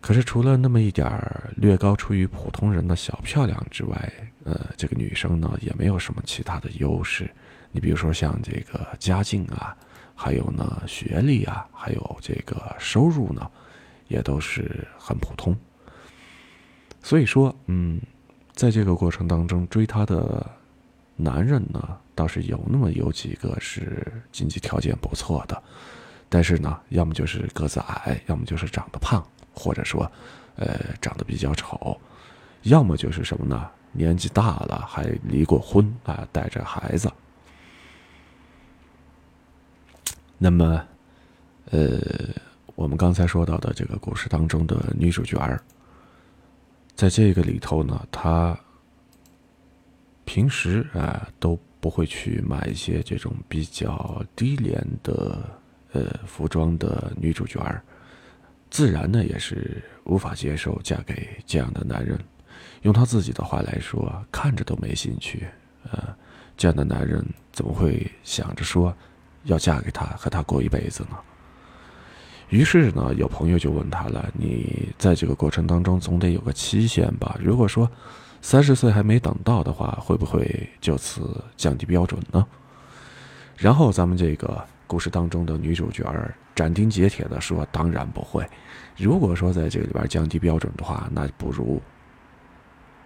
[0.00, 4.12] 可是除了那么一点儿略高出于普通人的小漂亮之外，
[4.44, 7.28] 呃，这个女生呢也没有什么其他的优势。
[7.76, 9.76] 你比如说像这个家境啊，
[10.14, 13.46] 还有呢学历啊，还有这个收入呢，
[14.08, 15.54] 也都是很普通。
[17.02, 18.00] 所以说，嗯，
[18.54, 20.50] 在这个过程当中追她的
[21.16, 25.62] 男人呢，倒是有那么有几个是经济条件不错的，
[26.30, 29.22] 但是呢，要么就是个子矮，要么就是长得胖。
[29.58, 30.10] 或者说，
[30.56, 32.00] 呃，长得比较丑，
[32.62, 33.68] 要么就是什么呢？
[33.92, 37.10] 年纪大了还离过婚啊，带着孩子。
[40.38, 40.84] 那么，
[41.70, 41.98] 呃，
[42.74, 45.60] 我们刚才说到的这个故事当中的女主角儿，
[46.94, 48.58] 在这个里头呢，她
[50.24, 55.58] 平时啊都不会去买一些这种比较低廉的
[55.92, 57.82] 呃服装的女主角儿。
[58.68, 62.18] 自然呢，也是无法接受嫁给这样的男人。
[62.82, 65.46] 用他自己的话来说，看着都没兴趣。
[65.90, 66.14] 呃，
[66.56, 68.94] 这样的男人怎么会想着说
[69.46, 71.16] 要嫁给他，和他过一辈子呢？
[72.48, 77.36] 于是呢，有朋友就问他了：“你在这个过程当中总得有个期限吧？
[77.40, 77.90] 如果说
[78.40, 82.46] 三十岁还没等到的话，会不会就此降低标准呢？”
[83.58, 86.04] 然后咱们这个故事当中的女主角
[86.54, 88.46] 斩钉截铁的说：“当然不会。”
[88.96, 91.82] 如果说在这里边降低标准的话，那不如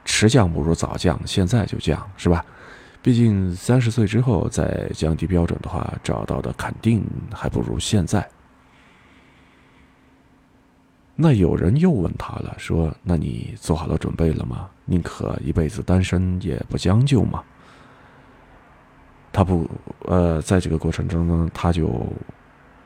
[0.05, 2.45] 迟降不如早降，现在就降，是吧？
[3.03, 8.29] 毕竟三十岁之后再降低标准的话，找到的肯定还不如现在。
[11.17, 14.69] 那有人又问他了，说：“那你做好了准备了吗？
[14.85, 17.43] 宁可一辈子单身也不将就吗？”
[19.33, 19.69] 他不，
[20.07, 22.07] 呃，在这个过程中呢，他就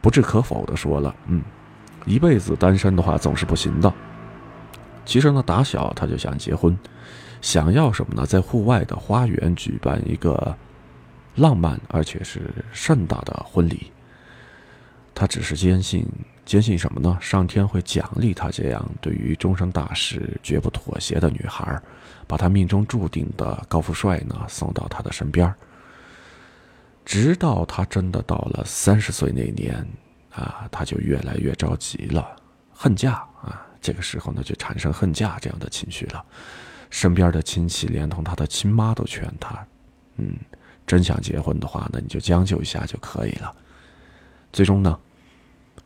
[0.01, 1.43] 不置可否的说了：“嗯。”
[2.07, 3.91] 一辈子单身的话总是不行的。
[5.07, 6.77] 其实呢，打小他就想结婚，
[7.45, 8.25] 想要什么呢？
[8.25, 10.57] 在户外的花园举办一个
[11.35, 13.93] 浪漫而且是盛大的婚礼。
[15.15, 16.09] 他只是坚信，
[16.47, 17.19] 坚信什么呢？
[17.21, 21.79] 上天会奖励他这样对于终身大事绝不妥协的女孩，
[22.27, 25.55] 把他命中注定的高富帅呢送到他的身边。
[27.05, 29.87] 直到他真的到了三十岁那年。
[30.31, 32.35] 啊，他就越来越着急了，
[32.73, 33.65] 恨嫁啊！
[33.81, 36.25] 这个时候呢，就产生恨嫁这样的情绪了。
[36.95, 39.67] 身边的亲戚，连同他的亲妈都劝他
[40.17, 40.37] ：“嗯，
[40.87, 43.53] 真想结婚的话，那你就将就一下就可以了。”
[44.55, 44.97] 最终呢，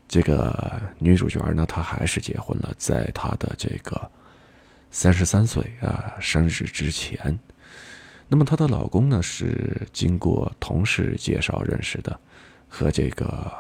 [0.07, 3.99] 这个女主角呢，她还是结婚了，在她的这个
[4.91, 7.39] 三十三岁啊生日之前。
[8.29, 12.21] 那么她的老公呢，是经过同事介绍认识的，
[12.69, 13.51] 和这个。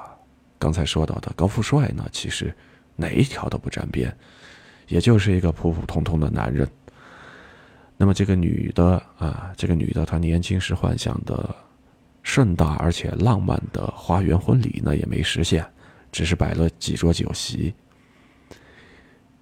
[0.58, 2.54] 刚才说到的高富帅呢，其实
[2.94, 4.14] 哪一条都不沾边，
[4.88, 6.68] 也就是一个普普通通的男人。
[7.98, 11.54] 那么这个女的啊，这个女的她年轻时幻想的
[12.22, 15.62] 盛大而且浪漫的花园婚礼呢，也没实现，
[16.10, 17.74] 只是摆了几桌酒席。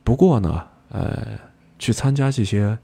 [0.03, 1.39] 不过呢，呃，
[1.79, 2.77] 去参加这些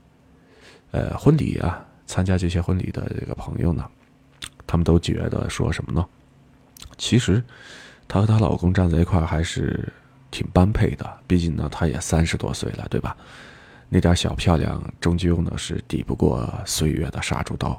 [0.93, 3.85] 呃婚礼啊，参加这些婚礼的这个朋友呢，
[4.67, 6.07] 他们都觉得说什么呢？
[6.97, 7.43] 其实。
[8.09, 9.91] 她和她老公站在一块儿还是
[10.31, 13.17] 挺般配的，毕竟呢，她也三十多岁了，对吧？
[13.95, 17.79] 那点小漂亮终究呢是抵不过岁月的杀猪刀。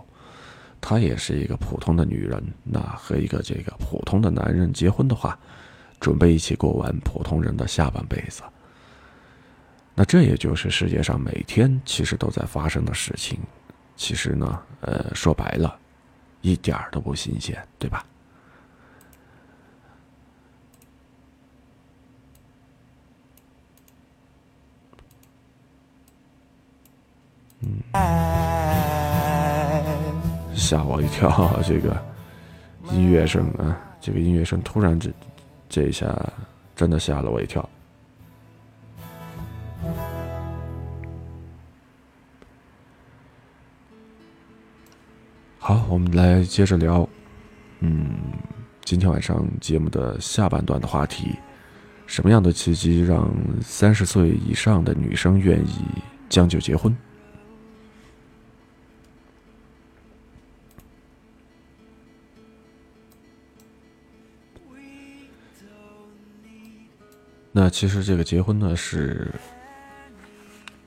[0.79, 5.35] 她也是一个普通的女人，那和一个这个普通的男人结婚的话，
[5.99, 8.43] 准备一起过完普通人的下半辈子。
[9.95, 13.39] 那这也就是世界上每天其实都在发生的事情。
[13.95, 15.75] 其实呢，呃，说白了，
[16.41, 18.05] 一点儿都不新鲜，对吧？
[30.55, 31.59] 吓我一跳！
[31.65, 31.97] 这个
[32.91, 35.09] 音乐声啊，这个音乐声突然这
[35.67, 36.15] 这一下，
[36.75, 37.67] 真的吓了我一跳。
[45.59, 47.07] 好，我们来接着聊。
[47.79, 48.15] 嗯，
[48.85, 51.35] 今天晚上节目的下半段的话题：
[52.05, 53.29] 什么样的契机让
[53.61, 55.85] 三十岁以上的女生愿意
[56.29, 56.95] 将就结婚？
[67.55, 69.31] 那其实这个结婚呢，是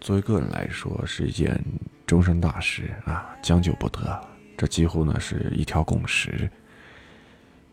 [0.01, 1.57] 作为个人来说是一件
[2.05, 4.21] 终身大事啊，将就不得。
[4.57, 6.51] 这几乎呢是一条共识。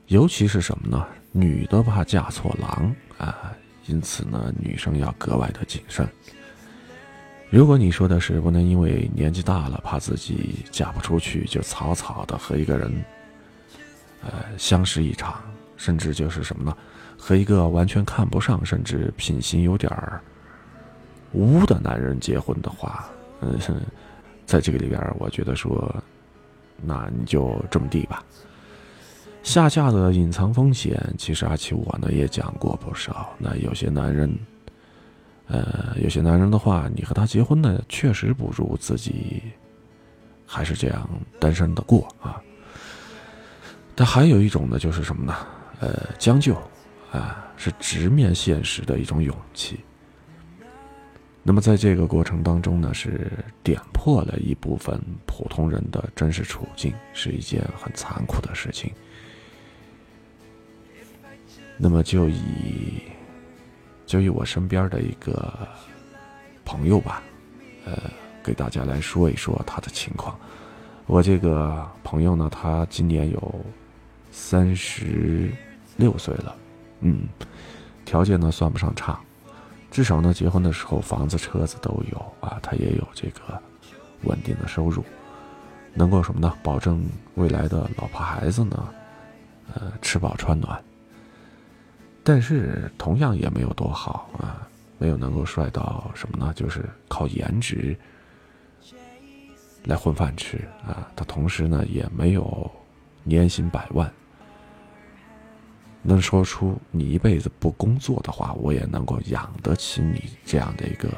[0.08, 1.08] 尤其是什么呢？
[1.32, 3.52] 女的怕嫁错郎啊，
[3.88, 6.08] 因此呢，女生要格外的谨慎。
[7.50, 13.06] 如果你说的是不能因为年纪大了，怕自己嫁不出去，就草草的和一个人，
[14.22, 15.42] 呃，相识一场，
[15.78, 16.78] 甚至就是什么呢？
[17.26, 20.20] 和一个完全看不上，甚至品行有点儿
[21.32, 23.10] 污的男人结婚的话，
[23.40, 23.58] 嗯，
[24.46, 25.96] 在这个里边，我觉得说，
[26.82, 28.22] 那你就这么地吧。
[29.42, 33.30] 下嫁的隐藏风险，其实阿奇我呢也讲过不少。
[33.38, 34.30] 那有些男人，
[35.48, 39.42] 呃，有些男人的话，你和他结婚呢，确实不如自己
[40.46, 41.10] 还是这样
[41.40, 42.42] 单身的过啊。
[43.96, 45.34] 但还有一种呢，就是什么呢？
[45.80, 46.54] 呃，将就。
[47.14, 49.80] 啊，是直面现实的一种勇气。
[51.44, 53.30] 那么，在这个过程当中呢，是
[53.62, 58.92] 点破了一部分普通人的真实处境，是一件很残酷的事情。
[61.78, 63.04] 那么，就以
[64.06, 65.68] 就以我身边的一个
[66.66, 67.22] 朋友吧，
[67.86, 68.10] 呃，
[68.42, 70.36] 给大家来说一说他的情况。
[71.06, 73.66] 我这个朋友呢，他今年有
[74.32, 75.52] 三十
[75.98, 76.56] 六岁了。
[77.04, 77.28] 嗯，
[78.06, 79.20] 条件呢算不上差，
[79.92, 83.62] 至少呢结婚的时候房子车子都有啊，他也有这个
[84.24, 85.04] 稳定的收入，
[85.94, 86.54] 能够什么呢？
[86.64, 88.90] 保证未来的老婆孩子呢，
[89.76, 90.82] 呃吃饱穿暖。
[92.24, 94.66] 但是同样也没有多好啊，
[94.98, 96.54] 没有能够帅到什么呢？
[96.56, 97.94] 就是靠颜值
[99.84, 101.06] 来混饭吃啊。
[101.18, 102.72] 他同时呢也没有
[103.26, 104.10] 年薪百万。
[106.04, 111.10] 能说出你一辈子不工作的话，我也能够养得起你这样的一个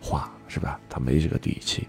[0.00, 0.78] 话，是吧？
[0.90, 1.86] 他没这个底气。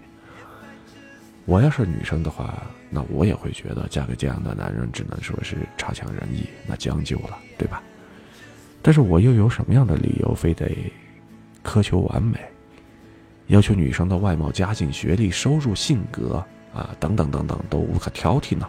[1.44, 7.82] 我要是女生的话，那我也会觉得嫁给这样的男人只能说是差强人意，那将就了，对吧？
[8.82, 10.70] 但是我又有什么样的理由非得
[11.64, 12.38] 苛求完美，
[13.48, 18.68] 要求女生的外貌、家境、学历、收入、性格啊等等等等都无可挑剔呢？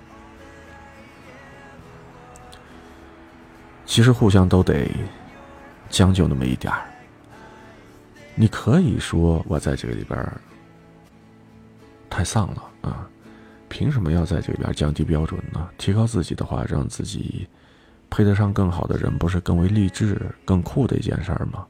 [3.87, 4.87] 其实互相都得
[5.89, 6.85] 将就那么一点儿。
[8.35, 10.31] 你可以说我在这个里边
[12.07, 13.09] 太丧了啊！
[13.69, 15.67] 凭什么要在这里边降低标准呢？
[15.77, 17.47] 提高自己的话，让自己
[18.09, 21.65] 配得上更好的人，不是更为励志、更酷的一件事儿吗？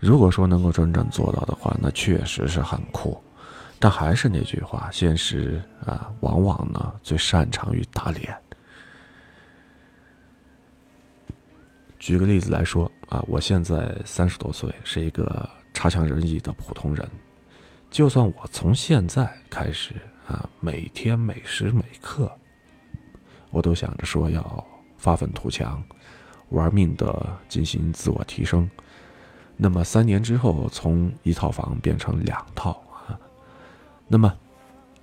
[0.00, 3.18] 如果说能够真正做到的话，那确实是很酷。
[3.78, 8.36] 但还是那句话，现实啊，往往呢最擅长于打脸。
[12.04, 17.10] 举个例子来说啊，我现在三十多岁，是一个差强人意的普通人。
[17.90, 19.94] 就算我从现在开始
[20.26, 22.30] 啊，每天每时每刻，
[23.48, 24.66] 我都想着说要
[24.98, 25.82] 发愤图强，
[26.50, 28.68] 玩命的进行自我提升。
[29.56, 32.72] 那么三年之后，从一套房变成两套
[33.06, 33.18] 啊，
[34.06, 34.30] 那么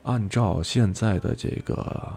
[0.03, 2.15] 按照现在的这个，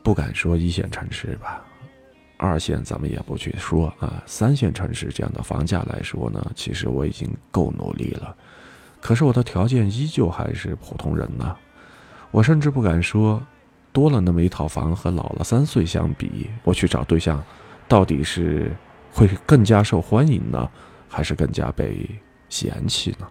[0.00, 1.60] 不敢说一线城市吧。
[2.44, 8.36] 二线咱们也不去说啊，三线城市这样的房价来说呢，其实我已经够努力了，
[9.00, 11.56] 可是我的条件依旧还是普通人呢。
[12.30, 13.40] 我甚至不敢说，
[13.92, 17.42] 多了那么一套房和老了三岁相比，我去找对象，
[17.88, 18.74] 到底是
[19.12, 20.68] 会更加受欢迎呢，
[21.08, 22.08] 还是更加被
[22.48, 23.26] 嫌弃呢？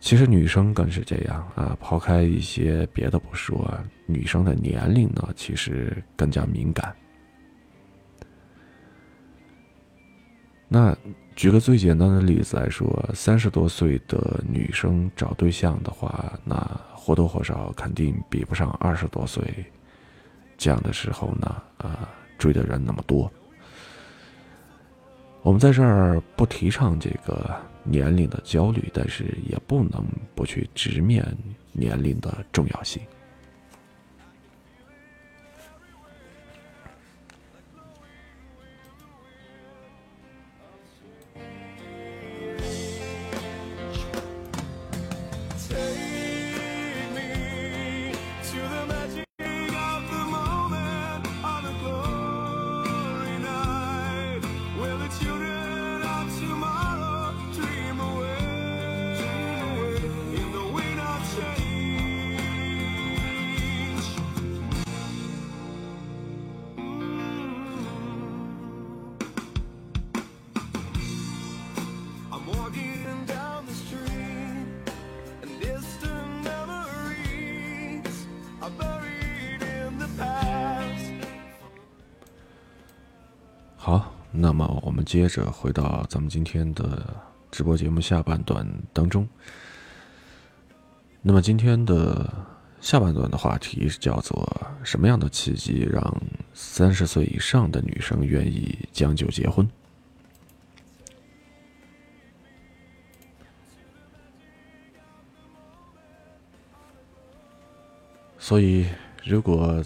[0.00, 3.70] 其实女生更是这样啊，抛开一些别的不说，
[4.06, 6.96] 女生的年龄呢，其实更加敏感。
[10.66, 10.96] 那
[11.36, 16.56] 举个最简单的例子来说，三十多岁的女生找对象的话，那
[16.94, 19.44] 或多或少肯定比不上二十多岁
[20.56, 23.30] 这样的时候呢，啊，追的人那么多。
[25.42, 27.54] 我们在这儿不提倡这个。
[27.84, 30.04] 年龄的焦虑，但是也不能
[30.34, 31.26] 不去直面
[31.72, 33.02] 年龄的重要性。
[85.10, 87.04] 接着回到咱们今天的
[87.50, 89.28] 直播节目下半段当中。
[91.20, 92.32] 那么今天的
[92.80, 96.16] 下半段的话题叫做什么样的契机让
[96.54, 99.68] 三十岁以上的女生愿意将就结婚？
[108.38, 108.86] 所以，
[109.24, 109.84] 如果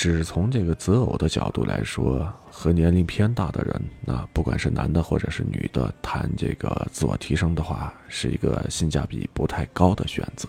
[0.00, 10.48] 只从这个择偶的角度来说，和年龄偏大的人，那不管是男的或者是女的，谈这个自我提升的话，是一个性价比不太高的选择。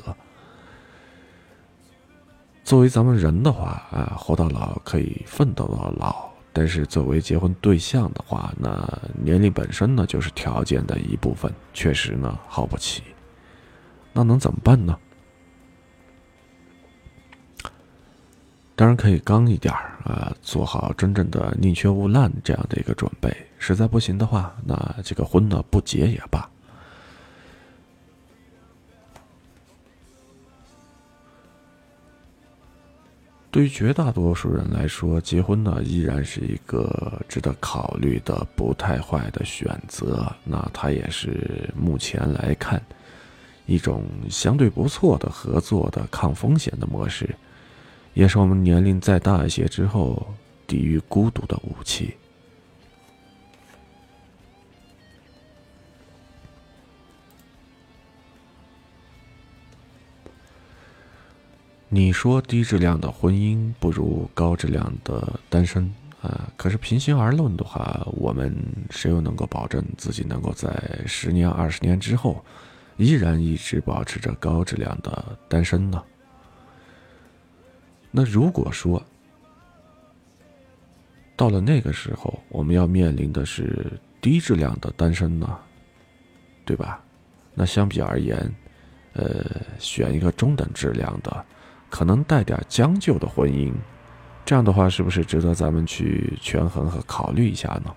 [2.64, 8.88] 作为咱们人的话，啊，活到老可以奋斗到老，但是作为结婚对象的话，那
[9.22, 13.04] 年龄本身呢就是条件的一部分，确实呢耗不起。
[14.14, 14.98] 那能怎么办呢？
[18.82, 23.32] 当然可以刚一点儿啊，做好真正的宁缺毋滥这样的一个准备。
[23.60, 26.50] 实在不行的话，那这个婚呢不结也罢。
[33.52, 40.26] 对于绝大多数人来说，结婚呢依然是一个值得考虑的不太坏的选择。
[40.44, 42.82] 那它也是目前来看
[43.68, 47.30] 一种相对不错的合作的抗风险的模式。
[48.14, 50.34] 也是我们年龄再大一些之后
[50.68, 52.16] 抵御孤独的武器。
[61.94, 66.50] 你说低质量的婚姻不如高质量的单身啊？
[66.56, 68.56] 可是平心而论的话，我们
[68.90, 70.72] 谁又能够保证自己能够在
[71.06, 72.46] 十年、二十年之后，
[72.96, 76.02] 依然一直保持着高质量的单身呢？
[78.12, 79.02] 那如果说
[81.36, 85.58] 到了那个时候，我们要面临的是低质量的单身呢，
[86.66, 87.02] 对吧？
[87.54, 88.54] 那相比而言，
[89.14, 89.44] 呃，
[89.80, 91.46] 选一个中等质量的，
[91.90, 93.74] 可能带点将就的婚姻，
[94.46, 97.96] 这样的话，是不是值得咱们去权衡和考虑一下呢？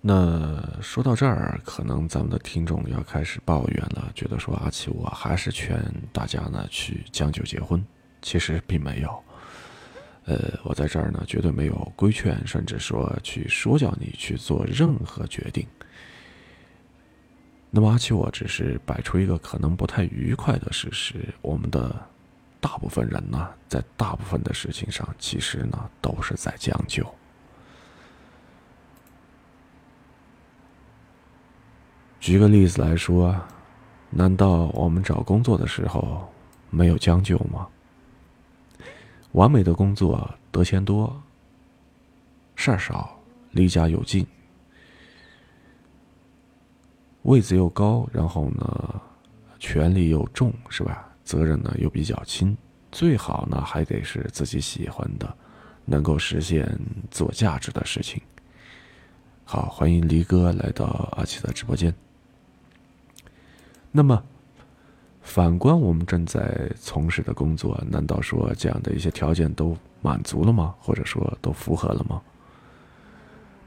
[0.00, 5.82] 那说到这儿，可能咱们的听众要开始抱怨了，觉得说阿奇，我还是劝
[6.12, 7.84] 大家呢去将就结婚。
[8.22, 9.22] 其实并没有，
[10.24, 15.66] 呃，我在这儿呢绝对没有规劝，甚至说去说教你去做任何决定。
[17.70, 21.94] 那么阿奇，我只是摆出一个可能不太愉快的事实：我们的
[22.60, 27.04] 大部分人呢，在大部分的事情上，其实呢都是在将就。
[32.20, 33.34] 举个例子来说，
[34.10, 36.28] 难道我们找工作的时候
[36.68, 37.66] 没有将就吗？
[39.32, 41.14] 完美的工作得钱多，
[42.56, 43.16] 事儿少，
[43.52, 44.26] 离家又近，
[47.22, 49.00] 位子又高，然后呢，
[49.58, 51.06] 权力又重，是吧？
[51.24, 52.56] 责任呢又比较轻，
[52.90, 55.36] 最好呢还得是自己喜欢的，
[55.84, 56.66] 能够实现
[57.10, 58.20] 自我价值的事情。
[59.44, 61.94] 好，欢迎离哥来到阿奇的直播间。
[63.90, 64.22] 那么，
[65.22, 70.74] 反观我们正在从事的工作，难道说这样的一些条件都满足了吗？
[70.78, 72.20] 或者说都符合了吗？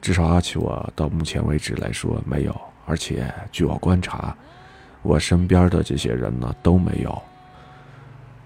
[0.02, 4.36] 至少阿奇我到目前为止来说没有，而且据我观察，
[5.02, 7.22] 我身边的这些人呢都没有。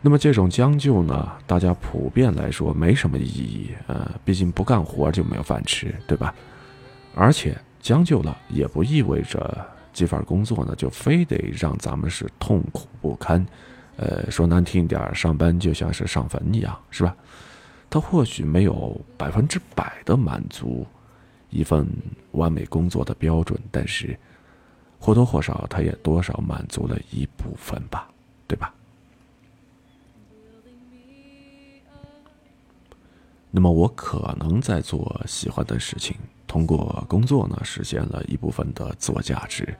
[0.02, 6.34] 那么这种将就呢，大家普遍来说没什么意义，呃，毕竟不干活就没有饭吃，对吧？
[7.16, 9.66] 而且将就了也不意味着。
[9.96, 13.44] 这份工作呢，就非得让咱们是痛苦不堪，
[13.96, 17.16] 呃，说难听点上班就像是上坟一样，是吧？
[17.90, 20.86] 他或许没有百分之百的满足
[21.50, 21.88] 一份
[22.32, 24.20] 完美工作的标准，但是
[25.00, 28.10] 或多或少，他也多少满足了一部分吧，
[28.48, 28.74] 对吧？
[33.50, 36.18] 那么我可能在做喜欢的事情，
[36.48, 39.76] 通过工作呢，实现了一部分的自我价值。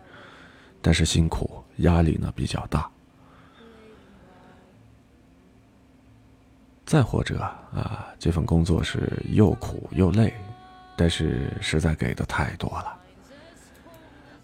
[0.82, 2.90] 但是辛苦，压力呢比较大。
[6.86, 7.40] 再或者
[7.74, 10.32] 啊，这份工作是又苦又累，
[10.96, 12.96] 但是实在给的太多了。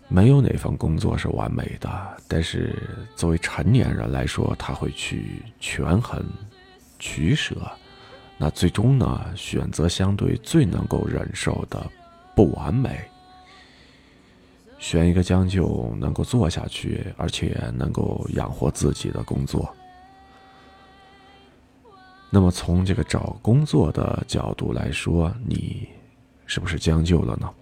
[0.08, 2.76] 没有哪份工作是完美的，但是
[3.16, 6.26] 作为成年人来说，他会去权衡、
[6.98, 7.56] 取舍，
[8.38, 11.90] 那最终呢，选择相对最能够忍受的
[12.36, 13.00] 不完美。
[14.80, 19.72] 选一个将就能够做下去，而且能够养活自己的工作。
[22.32, 25.88] 那么从这个找工作的角度来说，你
[26.46, 27.54] 是不是将就了呢？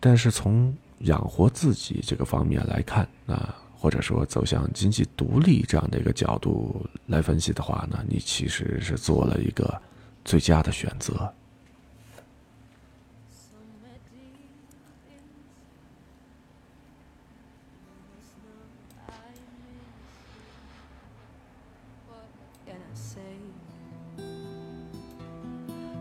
[0.00, 3.36] 但是从养活自己这个方面来看，那
[3.76, 9.80] 或者说走向经济独立这样的一个角度来分析的话呢，你其实是做了一个
[10.23, 11.33] 最佳的选择。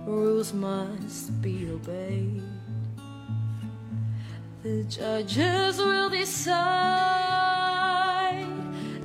[0.08, 2.42] rules must be obeyed.
[4.62, 6.56] The judges will decide,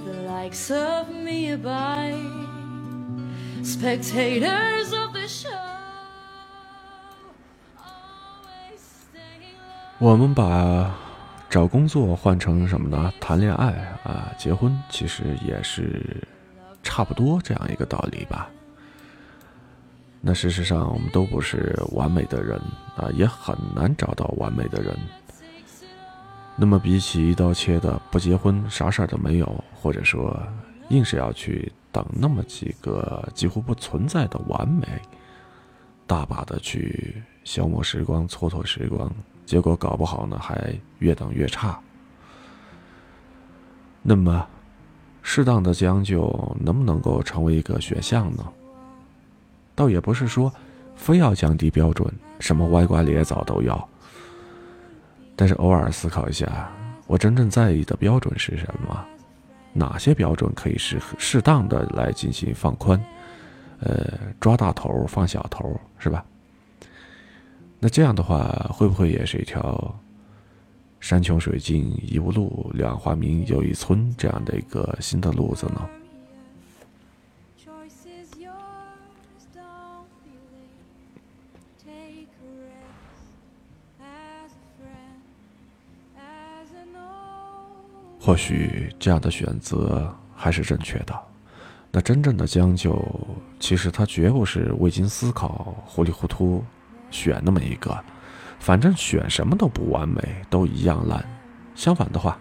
[0.05, 2.46] the likes of me abide,
[3.68, 5.50] Spectators of the show.
[9.98, 10.94] 我们把
[11.50, 13.12] 找工作换成什么呢？
[13.20, 13.72] 谈恋爱
[14.04, 16.26] 啊，结婚其实也是
[16.82, 18.48] 差不多这样一个道理吧。
[20.20, 22.58] 那事实上，我们都不是完美的人
[22.96, 24.96] 啊，也很难找到完美的人。
[26.56, 30.40] 那么，比起一刀切的不结婚，啥事儿都没有，或者说
[30.88, 34.86] 硬是要去等那么几个几乎不存在的完美，
[36.07, 39.11] 大把的去消磨时光、蹉跎时光，
[39.47, 41.78] 结果搞不好呢，还越等越差。
[44.03, 44.47] 那么，
[45.22, 48.47] 适当的将就能不能够成为一个选项呢？
[49.74, 50.53] 倒也不是说，
[50.95, 53.89] 非要降低标准，什么歪瓜裂枣都要。
[55.36, 56.70] 但是偶尔思考一下，
[57.07, 59.07] 我真正在意的标准是什么？
[59.78, 63.00] 哪些标准可以适适当的来进行放宽？
[63.80, 66.24] 呃，抓大头放小头，是吧？
[67.78, 69.94] 那这样的话，会不会也是一条
[70.98, 75.88] 山穷水尽疑无路，两岸花明又一村这样的一个新的路子呢？
[88.28, 91.18] 或许这样的选择还是正确的。
[91.90, 93.02] 那真正的将就，
[93.58, 96.62] 其实他绝不是未经思考、糊里糊涂
[97.10, 97.98] 选那么一个，
[98.58, 100.20] 反正选什么都不完美，
[100.50, 101.24] 都一样烂。
[101.74, 102.38] 相反的话，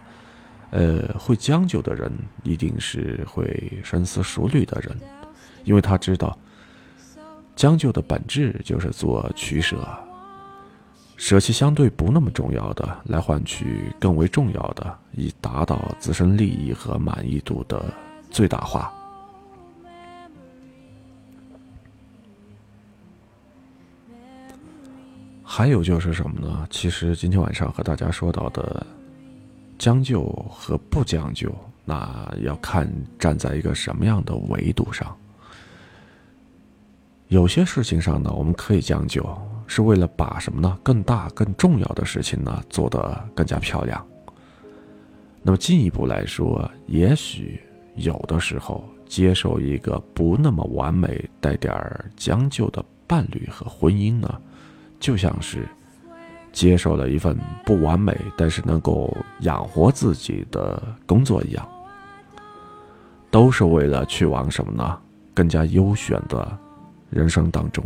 [0.71, 2.11] 呃，会将就的人
[2.43, 4.93] 一定是会深思熟虑的人，
[5.63, 6.37] 因为他知道，
[7.55, 9.87] 将就的本质就是做取舍。
[11.17, 17.83] 舍弃相对不那么重要的，来换取更为重要的，以达到自身利益和满意度的
[18.29, 18.93] 最大化。
[25.43, 26.67] 还有就是什么呢？
[26.69, 28.85] 其实今天晚上和大家说到的，
[29.79, 31.51] 将就和不将就，
[31.83, 32.87] 那要看
[33.17, 35.17] 站在一个什么样的维度上。
[37.29, 39.25] 有些事情上呢，我们可以将就。
[39.67, 40.77] 是为了把什么呢？
[40.81, 44.03] 更大、更重要的事情呢做得更加漂亮。
[45.43, 47.61] 那么进一步来说，也许
[47.95, 54.41] 有的时候接受一个不那么完美、带点儿将就的伴侣和婚姻呢，
[54.99, 55.67] 就像是
[56.51, 61.67] 接受了一份不完美但是能够养活自己的工作一样，
[63.29, 64.99] 都是为了去往什么呢？
[65.33, 66.57] 更加优选的
[67.09, 67.83] 人生当中。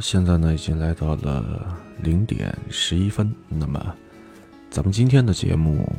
[0.00, 3.94] 现在呢已经来到了零点十一分，那么
[4.70, 5.90] 咱们今天的节目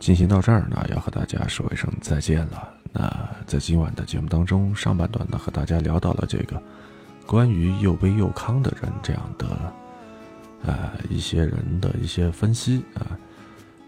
[0.00, 2.68] 进行到这儿呢，要和大家说一声再见了。
[2.92, 6.60] 那在今晚的节目当中，上半段呢和大家聊到了这个
[7.26, 9.46] 关于又悲又康的人这样的
[10.64, 13.16] 呃一些人的一些分析啊。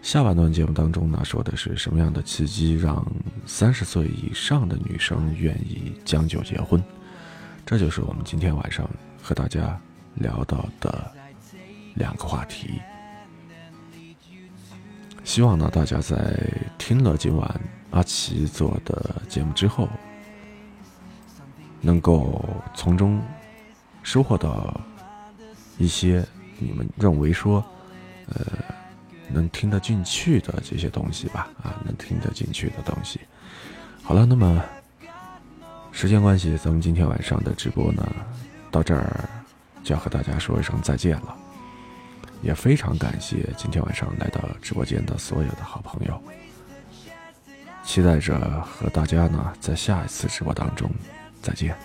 [0.01, 3.05] 下半段节目当中呢，说的是什么样的契机让
[3.45, 6.81] 三十岁以上的女生愿意将就结婚？
[7.65, 8.89] 这就是我们今天晚上
[9.29, 9.79] 和大家
[10.15, 11.11] 聊到的
[11.93, 12.81] 两个话题。
[15.23, 16.35] 希望呢，大家在
[16.79, 17.61] 听了今晚
[17.91, 19.87] 阿奇做的节目之后，
[21.79, 23.21] 能够从中
[24.01, 24.81] 收获到
[25.77, 26.25] 一些
[26.57, 27.63] 你们认为说，
[28.29, 28.43] 呃。
[29.31, 33.19] 能听得进去的这些东西吧，啊，能听得进去的东西。
[34.01, 34.59] 好了，那么
[35.91, 38.03] 时间关系，咱们今天晚上的直播呢，
[38.71, 39.27] 到这儿
[39.83, 41.35] 就要和大家说一声再见了。
[42.41, 46.21] 也非常感谢今天晚上来到直播间的所有的好朋友，
[47.83, 50.89] 期待着和大家呢在下一次直播当中
[51.41, 51.75] 再见。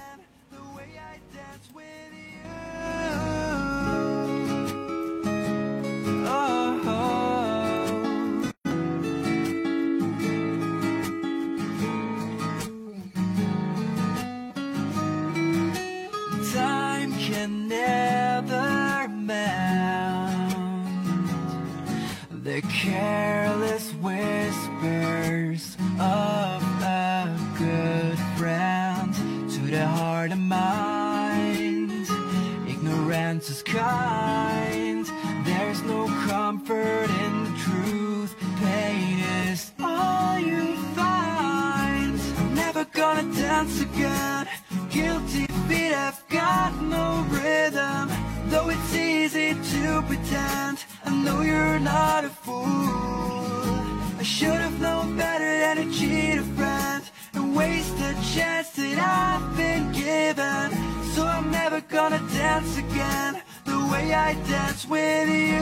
[64.05, 65.59] boy, I dance with you.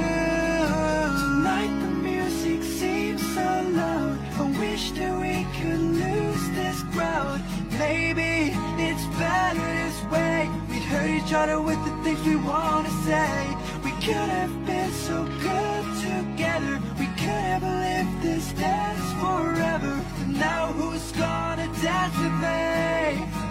[1.22, 4.18] Tonight the music seems so loud.
[4.38, 7.40] I wish that we could lose this crowd.
[7.78, 10.49] Maybe it's better this way.
[10.68, 13.57] We'd hurt each other with the things we wanna say.
[13.84, 16.80] We could have been so good together.
[16.99, 19.95] We could have lived this dance forever.
[20.18, 23.41] But now who's gonna dance with me?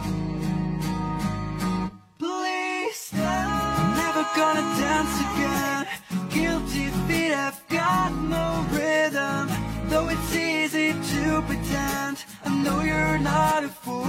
[4.35, 5.87] gonna dance again.
[6.29, 9.49] Guilty feet have got no rhythm
[9.89, 12.23] Though it's easy to pretend.
[12.45, 14.05] I know you're not a fool.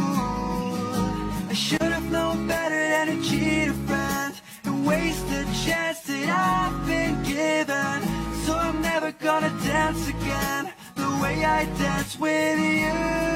[1.50, 6.28] I should have known better than to cheat a friend And waste the chance that
[6.28, 7.98] I've been given.
[8.44, 13.32] So I'm never gonna dance again The way I dance with you.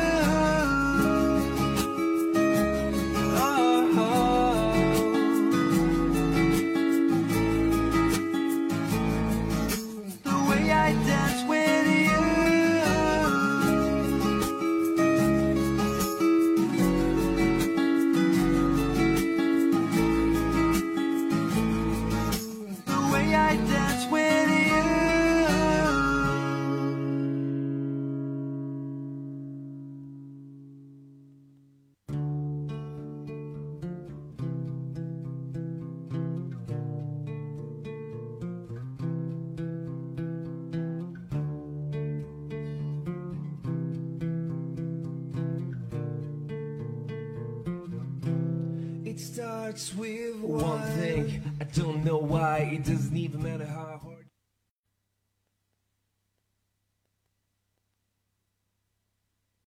[50.41, 51.43] One thing.
[51.61, 54.16] I don't know why, it doesn't even matter how hard.